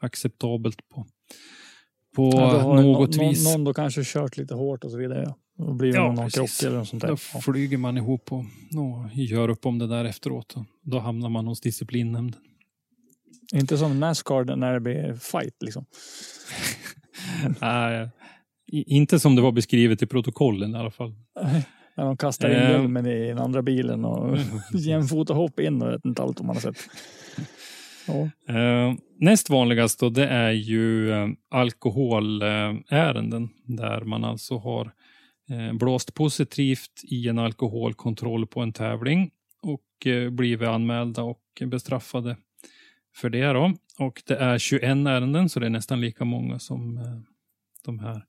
[0.00, 1.06] acceptabelt på,
[2.16, 3.52] på Ja, något någon, vis.
[3.52, 5.34] Någon, då kanske kört lite hårt och så vidare.
[5.58, 6.58] Då blir det Ja, någon precis.
[6.60, 7.08] krock eller något sånt där.
[7.08, 10.52] Då flyger man ihop och, och gör upp om det där efteråt.
[10.56, 12.40] Och då hamnar man hos disciplinnämnden.
[13.54, 15.84] Inte som Nascar när det blir fight liksom.
[17.60, 18.08] Nej,
[18.72, 21.14] inte som det var beskrivet i protokollen i alla fall.
[21.96, 22.70] När de kastar in Eh.
[22.70, 24.38] hjälmen i den andra bilen och
[24.72, 26.76] jämfota hopp in och vet inte allt om man har sett.
[28.06, 28.30] Ja.
[28.54, 34.92] Eh, näst vanligast då, det är ju eh, alkoholärenden där man alltså har
[35.50, 39.30] eh, blåst positivt i en alkoholkontroll på en tävling
[39.62, 39.80] och
[40.30, 42.36] blivit anmälda och bestraffade
[43.14, 43.52] för det.
[43.52, 43.72] Då.
[43.98, 47.00] Och det är 21 ärenden, så det är nästan lika många som
[47.84, 48.24] de här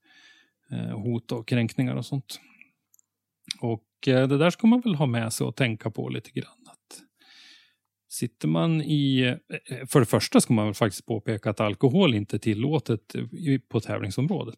[0.94, 2.40] hot och kränkningar och sånt.
[3.60, 6.65] Och det där ska man väl ha med sig och tänka på lite grann.
[8.16, 9.22] Att sitter man i...
[9.70, 13.16] eh, För det första ska man väl faktiskt påpeka att alkohol inte är tillåtet
[13.72, 14.58] på tävlingsområdet.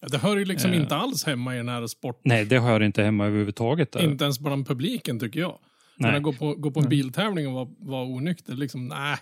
[0.00, 0.80] Ja, det hör ju liksom Eh.
[0.80, 2.22] inte alls hemma i den här sporten.
[2.24, 3.92] Nej, det hör inte hemma överhuvudtaget.
[3.92, 4.04] Där.
[4.04, 5.58] Inte ens bland publiken tycker jag.
[5.98, 6.12] Nej.
[6.12, 9.16] Men gå på, gå på en biltävling och vara var onykter, liksom, nej.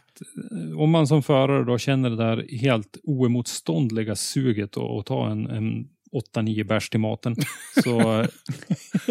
[0.77, 5.47] Om man som förare då känner det där helt oemotståndliga suget att att ta en,
[5.47, 5.89] en
[6.35, 7.37] 8-9 bärs till maten
[7.85, 8.27] så,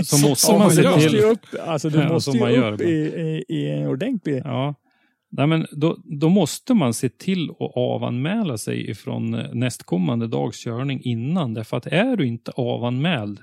[0.04, 1.14] så måste man se till...
[1.14, 4.42] ju upp, alltså du Ja, måste ju gör upp i, i, i en ordentlig...
[4.46, 4.76] Ja.
[5.32, 10.64] Nej, men då, då måste man se till att avanmäla sig ifrån eh, nästkommande dags
[10.64, 11.54] körning innan.
[11.54, 13.40] Därför att är du inte avanmäld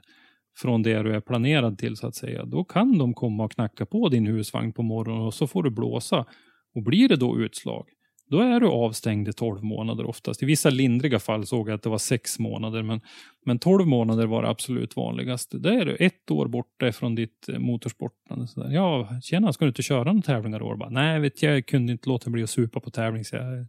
[0.57, 3.87] från det du är planerad till så att säga, då kan de komma och knacka
[3.87, 6.27] på din husvagn på morgonen och så får du blåsa.
[6.75, 7.87] Och blir det då utslag,
[8.31, 10.43] då är du avstängd i 12 månader oftast.
[10.43, 13.01] I vissa lindriga fall såg jag att det var 6 månader, men,
[13.45, 15.59] men 12 månader var det absolut vanligaste.
[15.59, 18.47] Det är du ett år borta från ditt eh, motorsportande.
[18.47, 18.71] Så där.
[18.71, 20.77] Ja, tjena, ska du inte köra några tävlingar i år?
[20.77, 23.25] Bara, Nej, vet jag, jag kunde inte låta bli att supa på tävling.
[23.25, 23.67] Så jag...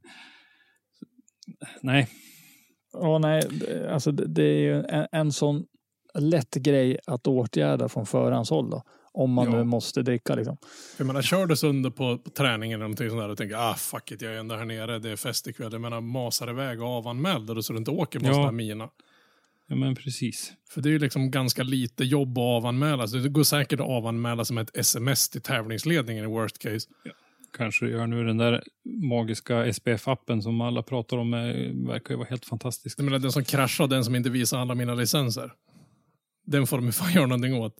[1.81, 2.07] Nej,
[2.93, 5.65] Ja, nej, det- alltså det, det är ju en, en sån
[6.19, 8.83] lätt grej att åtgärda från förhandshåll då.
[9.13, 9.57] Om man Ja.
[9.57, 10.57] nu måste dricka liksom.
[10.97, 13.73] Jag menar, kör du sönder på, på träningen eller någonting sånt där och tänker ah
[13.75, 15.71] fuck it, jag är ändå här nere, det är fest ikväll.
[15.71, 18.29] Jag menar, masar iväg och avanmäld och så du inte åker på Ja.
[18.29, 18.33] ja.
[18.35, 18.89] sådana mina.
[19.67, 20.53] ja, men precis.
[20.69, 23.07] För det är ju liksom ganska lite jobb att avanmäla.
[23.07, 26.89] Så det går säkert att avanmäla som ett sms till tävlingsledningen i worst case.
[27.57, 28.23] Kanske det gör nu.
[28.23, 28.63] Den där
[29.03, 31.39] magiska SPF-appen som alla pratar om eh,
[31.87, 32.99] verkar ju vara helt fantastisk.
[32.99, 35.51] Jag menar, den som kraschar, den som inte visar alla mina licenser.
[36.45, 37.75] Den får de ju fan göra någonting åt.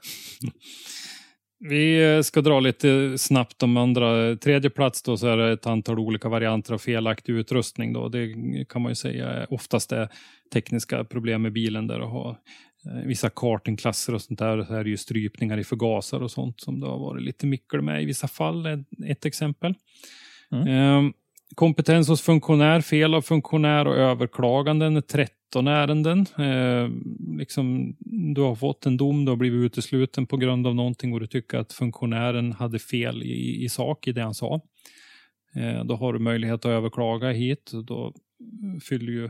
[1.60, 4.36] Vi eh, ska dra lite snabbt om andra.
[4.36, 7.92] Tredje plats då så är det ett antal olika varianter av felaktig utrustning.
[7.92, 8.08] Då.
[8.08, 8.34] Det
[8.68, 10.08] kan man ju säga oftast är
[10.52, 12.30] tekniska problem med bilen där och ha
[12.86, 14.64] eh, vissa kartingklasser och sånt där.
[14.64, 17.84] Så är det ju strypningar i förgasare och sånt som det har varit lite mycket
[17.84, 18.66] med i vissa fall.
[19.06, 19.74] Ett, exempel.
[20.52, 21.02] Eh,
[21.54, 26.26] kompetens hos funktionär, fel av funktionär och överklaganden är 13 ärenden.
[26.38, 26.88] Eh,
[27.38, 27.96] liksom,
[28.34, 31.26] du har fått en dom, du har blivit utesluten på grund av någonting och du
[31.26, 34.60] tycker att funktionären hade fel i, i sak i det han sa.
[35.54, 37.72] Eh, då har du möjlighet att överklaga hit.
[37.72, 38.14] Och Då
[38.88, 39.24] fyller ju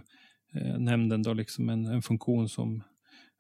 [0.55, 2.83] eh, nämnden då liksom en, en funktion som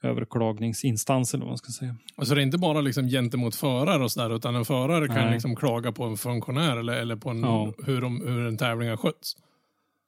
[0.02, 1.96] överklagningsinstans eller vad man ska säga.
[2.16, 5.32] Alltså det är inte bara liksom gentemot förare och sådär, utan en förare kan Nej.
[5.32, 7.72] liksom klaga på en funktionär eller, eller på en, Ja.
[7.86, 9.36] hur, de, hur en tävling har skötts.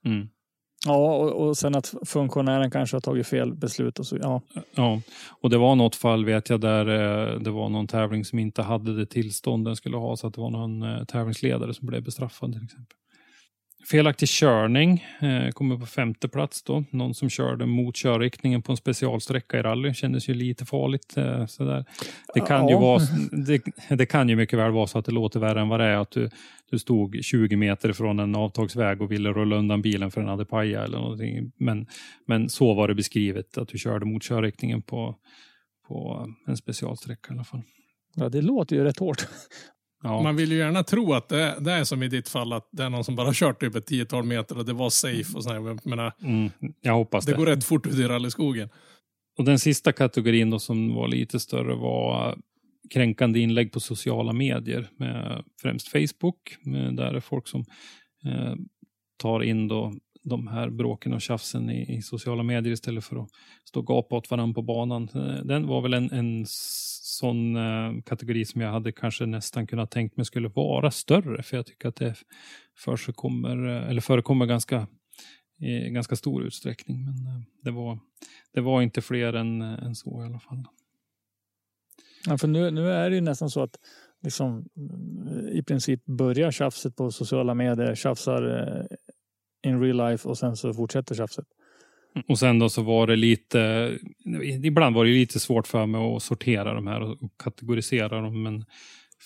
[0.04, 0.28] Mm.
[0.86, 4.16] Ja, och, och sen att funktionären kanske har tagit fel beslut och så.
[4.16, 4.40] Ja,
[4.74, 5.00] Ja,
[5.40, 6.86] och det var något fall vet jag där
[7.34, 10.34] eh, det var någon tävling som inte hade det tillstånd den skulle ha så att
[10.34, 12.96] det var någon eh, tävlingsledare som blev bestraffad till exempel.
[13.88, 16.84] Felaktig körning eh, kommer på femte plats då.
[16.90, 21.16] Någon som körde mot körriktningen på en specialsträcka i rally kändes ju lite farligt.
[21.16, 21.84] Eh, sådär.
[22.34, 22.80] Det, kan ju Ja.
[22.80, 23.00] vara,
[23.46, 25.86] det, det kan ju mycket väl vara så att det låter värre än vad det
[25.86, 25.96] är.
[25.96, 26.30] Att du,
[26.70, 30.44] du stod 20 meter från en avtagsväg och ville rulla undan bilen för den hade
[30.44, 31.52] pajat eller någonting.
[31.56, 31.86] Men,
[32.26, 35.16] men så var det beskrivet att du körde mot körriktningen på,
[35.88, 37.62] på en specialsträcka i alla fall.
[38.16, 39.26] ja det låter ju rätt hårt.
[40.02, 40.22] Ja.
[40.22, 42.84] Man vill ju gärna tro att det, det är som i ditt fall, att det
[42.84, 45.36] är någon som bara kört typ ett tiotal meter och det var safe.
[45.36, 45.56] Och sådär.
[45.56, 47.38] Jag menar, Mm, jag hoppas det det.
[47.38, 48.68] går rätt fort ut i rallyskogen.
[49.38, 52.38] Och den sista kategorin då som var lite större var
[52.94, 54.88] kränkande inlägg på sociala medier.
[54.98, 56.56] Med främst Facebook.
[56.62, 57.60] Med där är folk som
[58.24, 58.54] eh,
[59.22, 63.28] tar in då de här bråken och tjafsen i, i sociala medier istället för att
[63.64, 65.08] stå och gapa åt varandra på banan.
[65.14, 69.90] Eh, den var väl en, en sån eh, kategori som jag hade kanske nästan kunnat
[69.90, 71.42] tänkt mig skulle vara större.
[71.42, 72.14] För jag tycker att det
[72.78, 74.86] förekommer, eh, eller förekommer ganska
[75.60, 77.04] i ganska stor utsträckning.
[77.04, 77.98] Men eh, det var,
[78.54, 80.64] det var inte fler än, än så i alla fall.
[82.26, 83.76] Ja, för nu, nu är det ju nästan så att
[84.22, 84.68] liksom,
[85.52, 88.42] i princip börjar tjafset på sociala medier, tjafsar
[89.66, 91.46] in real life och sen så fortsätter tjafset.
[92.14, 92.24] Mm.
[92.28, 93.98] Och sen då så var det lite,
[94.62, 98.42] ibland var det lite svårt för mig att sortera de här och kategorisera dem.
[98.42, 98.64] Men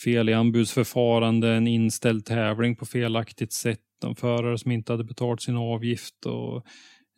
[0.05, 5.43] fel i anbudsförfarande, en inställd tävling på felaktigt sätt, de förare som inte hade betalt
[5.43, 6.57] sin avgift och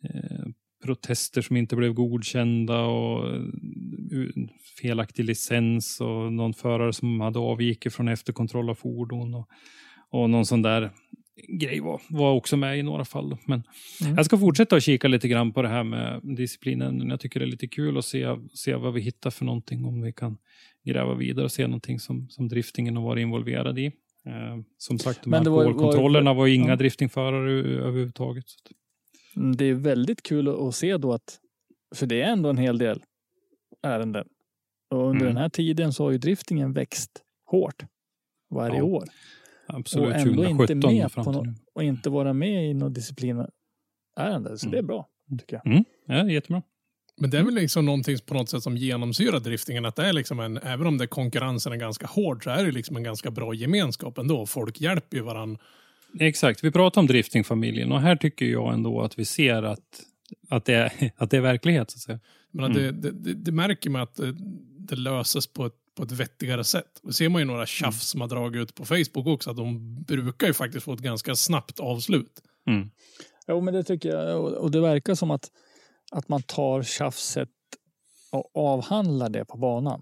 [0.03, 0.47] eh,
[0.85, 3.41] protester som inte blev godkända och eh,
[4.81, 9.47] felaktig licens och någon förare som hade avvikit från efterkontroll av fordon och,
[10.09, 10.91] och någon sån där
[11.47, 13.37] grej var, var också med i några fall.
[13.45, 13.63] Men
[14.01, 14.15] Mm.
[14.15, 17.09] jag ska fortsätta att kika lite grann på det här med disciplinen.
[17.09, 20.01] Jag tycker det är lite kul att se, se vad vi hittar för någonting, om
[20.01, 20.37] vi kan
[20.85, 23.85] gräva vidare och se någonting som, som driftingen har varit involverad i.
[24.25, 26.75] Eh, som sagt, de Men det var- alkoholkontrollerna var, ju inga ja.
[26.75, 28.45] driftingförare överhuvudtaget.
[29.35, 31.39] Mm, Det är väldigt kul att- att se då att,
[31.95, 33.03] för det är ändå en hel del
[33.83, 34.27] ärenden.
[34.89, 35.33] Och under Mm.
[35.33, 37.11] den här tiden så har ju driftingen växt
[37.45, 37.83] hårt
[38.49, 38.83] varje Ja.
[38.83, 39.03] år.
[39.67, 41.53] Absolut, Och ändå inte 2017 med på nu.
[41.75, 44.57] Och inte vara med i något disciplinärende.
[44.57, 44.71] Så Mm.
[44.71, 45.07] det är bra,
[45.39, 45.67] tycker jag.
[45.73, 46.61] Mm, ja, jättebra.
[47.21, 49.85] Men det är väl liksom någonting på något sätt som genomsyrar driftingen.
[49.85, 52.71] Att det är liksom en, även om det konkurrensen är ganska hård så är det
[52.71, 54.45] liksom en ganska bra gemenskap ändå.
[54.45, 55.61] Folk hjälper ju varandra.
[56.19, 60.01] Exakt, vi pratar om driftingfamiljen och här tycker jag ändå att vi ser att,
[60.49, 61.91] att, det, är, att det är verklighet.
[61.91, 62.19] Så att säga.
[62.51, 62.77] Men Mm.
[62.77, 64.35] det, det, det, det märker man att det,
[64.79, 66.99] det löses på ett, på ett vettigare sätt.
[67.03, 69.49] Det ser man ju några tjafs som har dragit ut på Facebook också.
[69.49, 72.41] Att de brukar ju faktiskt få ett ganska snabbt avslut.
[72.67, 72.89] Mm.
[73.47, 74.43] Jo, men det tycker jag.
[74.43, 75.51] Och det verkar som att,
[76.11, 77.49] att man tar tjafset
[78.31, 80.01] och avhandlar det på banan.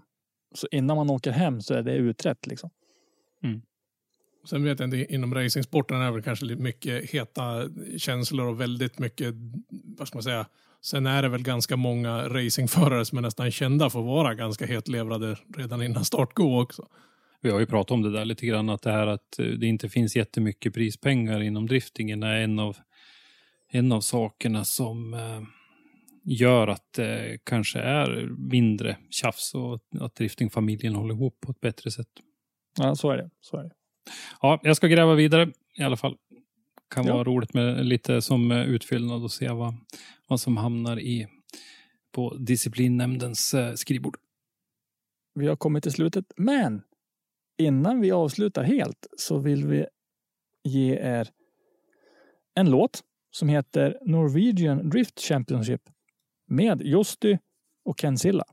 [0.54, 2.70] Så innan man åker hem så är det utrett liksom.
[4.48, 7.68] Sen vet jag inte, inom racingsporten är det väl kanske lite mycket heta
[7.98, 9.34] känslor och väldigt mycket,
[9.98, 10.46] vad ska man säga,
[10.86, 14.66] sen är det väl ganska många racingförare som är nästan kända för att vara ganska
[14.66, 16.88] hetlevrade redan innan startgo också.
[17.40, 19.66] Vi har ju pratat om det där lite grann, att det här att eh, det
[19.66, 22.76] inte finns jättemycket prispengar inom driftingen är en av,
[23.70, 25.42] en av sakerna som eh,
[26.24, 31.90] gör att det kanske är mindre tjafs och att driftingfamiljen håller ihop på ett bättre
[31.90, 32.08] sätt.
[32.78, 33.30] Ja, så är det.
[33.40, 33.70] Så är det.
[34.42, 36.16] Ja, jag ska gräva vidare i alla fall.
[36.94, 37.12] Kan Ja.
[37.14, 39.74] vara roligt med lite som utfyllnad och se vad,
[40.28, 41.26] vad som hamnar i
[42.12, 44.16] på disciplinnämndens eh, skrivbord.
[45.34, 46.24] Vi har kommit till slutet.
[46.36, 46.82] Men
[47.58, 49.86] innan vi avslutar helt så vill vi
[50.64, 51.28] ge er
[52.54, 55.82] en låt som heter Norwegian Drift Championship
[56.48, 57.38] med Josti
[57.84, 58.44] och Ken Silla.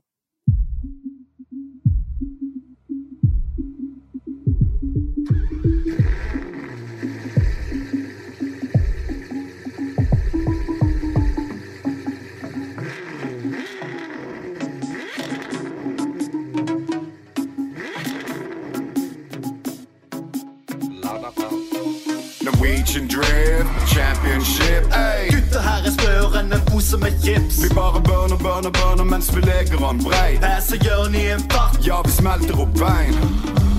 [22.94, 25.28] Norwegian Drift Championship Ey.
[25.30, 27.58] Gutta her er sprøere enn en pose med chips.
[27.62, 31.42] Vi bare burner, burner, burner mens vi leker om brei Her så gjør ni en
[31.50, 31.78] fart.
[31.86, 33.18] Ja, vi smelter opp bein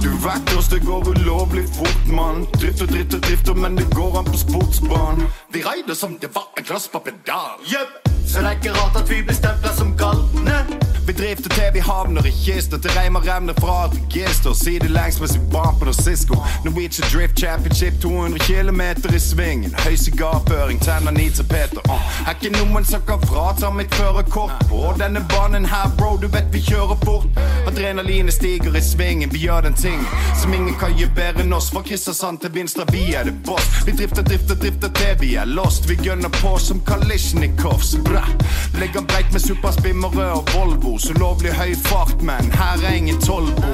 [0.04, 0.12] Du
[0.72, 5.24] det går ulovligt fort man Drifter, drifter, drifter men det går an på sportsban
[5.54, 7.96] Vi rider som det var en klass på pedal Jepp,
[8.28, 10.85] så det er ikke rart at vi blir stemplet som galne.
[11.08, 14.54] Vi drifter til vi havner i kister Till reimer evner fra et register.
[14.54, 16.36] Sidelengs med sin bumper og Cisco.
[16.66, 22.02] Norwegian Drift Championship 200 kilometer i svingen Høy sigarføring, tenner ni tapeter uh.
[22.26, 24.96] Er ikke noen som kan frata mitt førerkort På.
[25.00, 27.30] Denne banen her bro, du vet vi kjører fort.
[27.68, 30.02] Adrenalinet stiger i svingen Vi gjør den ting
[30.42, 31.70] som ingen kan gjøre bedre enn oss.
[31.74, 33.66] Fra Kristiansand til Vinstra, vi er det boss.
[33.86, 35.90] Vi drifter, drifter, drifter til vi er lost.
[35.90, 37.96] Vi gønner på som Kalisjnikovs.
[38.06, 38.26] Bra.
[38.80, 40.95] Legger breit med superspimmere og Volvo.
[41.00, 43.74] Så lovlig høy fart, men her er ingen tolvbo.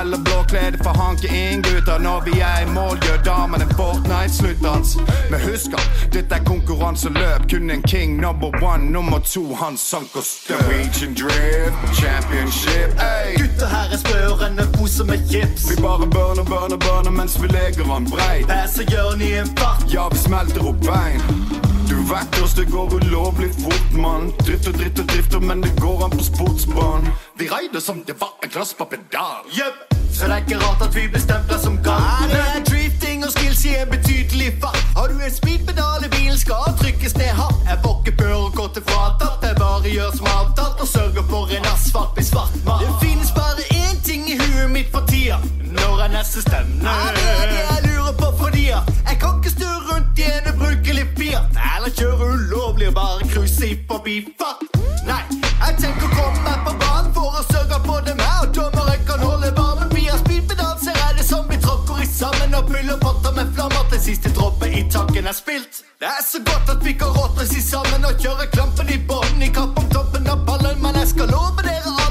[0.00, 4.96] Eller blå klede for hanke inn gutter Når vi er i mål, gjør damene Fortnite-sluttans
[5.30, 10.16] Men husk at dette er konkurranseløp Kun en king, number one, nummer to Han sank
[10.16, 13.34] og støp Norwegian Drift Championship Ey.
[13.40, 15.66] Gutter her er spørre enn en pose med chips.
[15.70, 19.50] Vi bare burner, burner, burner mens vi leger han breit Her så gjør ni en
[19.58, 19.84] fart.
[19.94, 21.69] Ja, vi smelter opp bein
[22.10, 27.08] vackrast, det går ulovligt fort man Drifter, drifter, drifter men det går an på sportsban
[27.38, 29.78] Vi rider som det var en klass på pedal Jepp,
[30.12, 32.28] så det ikke rart at vi blir stemplet som galne.
[32.32, 34.82] Det er drifting og skills en betydelig fart.
[34.96, 37.60] Har du en speedpedal i bilen, skal trykkes ned hardt.
[37.70, 42.12] Jeg får ikke førerkortet fratatt, jeg bare gjør som avtalt og sørger for en asfalt
[42.16, 42.84] blir svart mann.
[42.84, 45.38] Det finnes bare én ting i huet mitt for tida.
[45.78, 46.84] Når er neste stevne?
[46.84, 49.39] Ja, det er det jeg lurer på fordi at jeg kan
[51.30, 54.60] ubrukelig alla kör kjøre bara og i forbifart.
[55.06, 55.24] Nej,
[55.60, 59.52] jag tänker komma på banen för att söka på dem här Och dommeren kan håller
[59.52, 59.88] varmen.
[59.94, 63.84] Via speedpedal ser är det som vi tråkar i sammen och fyller potter med flammor
[63.90, 65.74] til sista droppe i tanken är spilt.
[66.00, 69.42] Det är så gott att vi kan råttas i sammen och köra klampen i botten.
[69.42, 70.76] i kapp om toppen av pallen.
[70.82, 72.09] Men jeg lova love dere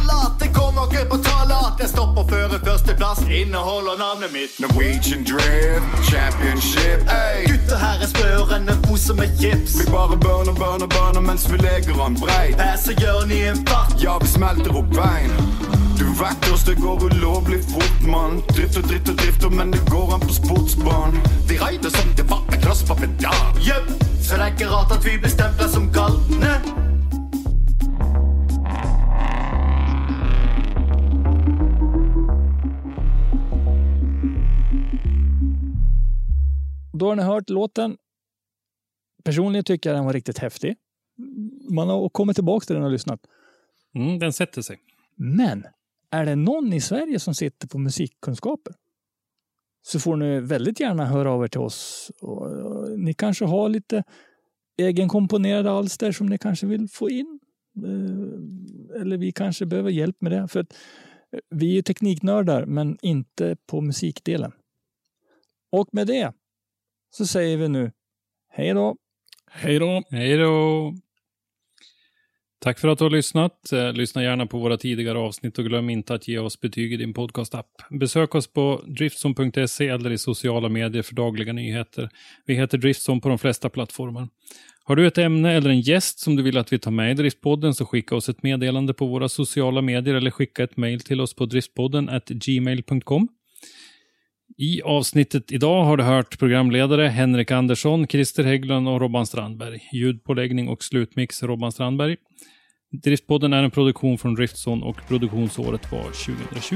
[1.69, 4.59] på tale at jeg stopper før førsteplass inneholder navnet mitt.
[4.59, 7.47] Norwegian Drift Championship Ey.
[7.47, 9.79] Gutter her er spørre enn en pose med chips.
[9.79, 13.61] Vi bare burner, burner, burner mens vi leger han breit Her så gjør ni en
[13.67, 13.95] fart.
[14.03, 15.31] Ja, vi smelter opp bein
[15.99, 20.33] Du vackrast, det går ulovligt fort man Drifter, drifter, drifter men det går an på
[20.33, 21.17] sportsban
[21.49, 23.89] Vi rider som det var en klass på pedal Jepp,
[24.21, 26.78] så det er ikke rart at vi blir stemplet som galne.
[36.99, 37.97] Då har ni hört låten.
[39.23, 40.75] Personligen tycker jag den var riktigt häftig.
[41.69, 43.19] Man har kommit tillbaka till den och lyssnat.
[43.95, 44.79] Mm, den sätter sig.
[45.15, 45.65] Men
[46.11, 48.73] är det någon i Sverige som sitter på musikkunskaper
[49.81, 52.11] så får ni väldigt gärna höra av er till oss.
[52.21, 54.03] Och, och, ni kanske har lite
[54.77, 57.39] egenkomponerade alster som ni kanske vill få in.
[57.85, 60.47] Eh, eller vi kanske behöver hjälp med det.
[60.47, 60.73] För att
[61.31, 64.51] eh, vi är tekniknördar, men inte på musikdelen.
[65.71, 66.33] Och med det
[67.09, 67.91] så säger vi nu
[68.49, 68.95] hej då.
[69.51, 70.03] Hej då!
[70.11, 70.93] Hej då!
[72.61, 73.71] Tack för att du har lyssnat.
[73.71, 76.97] Eh, Lyssna gärna på våra tidigare avsnitt och glöm inte att ge oss betyg i
[76.97, 77.67] din podcastapp.
[77.89, 82.09] Besök oss på driftson.se eller i sociala medier för dagliga nyheter.
[82.45, 84.27] Vi heter Driftson på de flesta plattformar.
[84.83, 87.13] Har du ett ämne eller en gäst som du vill att vi tar med i
[87.13, 91.21] Driftpodden så skicka oss ett meddelande på våra sociala medier eller skicka ett mejl till
[91.21, 93.27] oss på driftpodden gmail.com.
[94.57, 99.89] I avsnittet idag har du hört programledare Henrik Andersson, Christer Hägglund och Robban Strandberg.
[99.93, 102.17] Ljudpåläggning och slutmix Robban Strandberg.
[102.91, 106.75] Driftpodden är en produktion från Driftson och produktionsåret var 2020.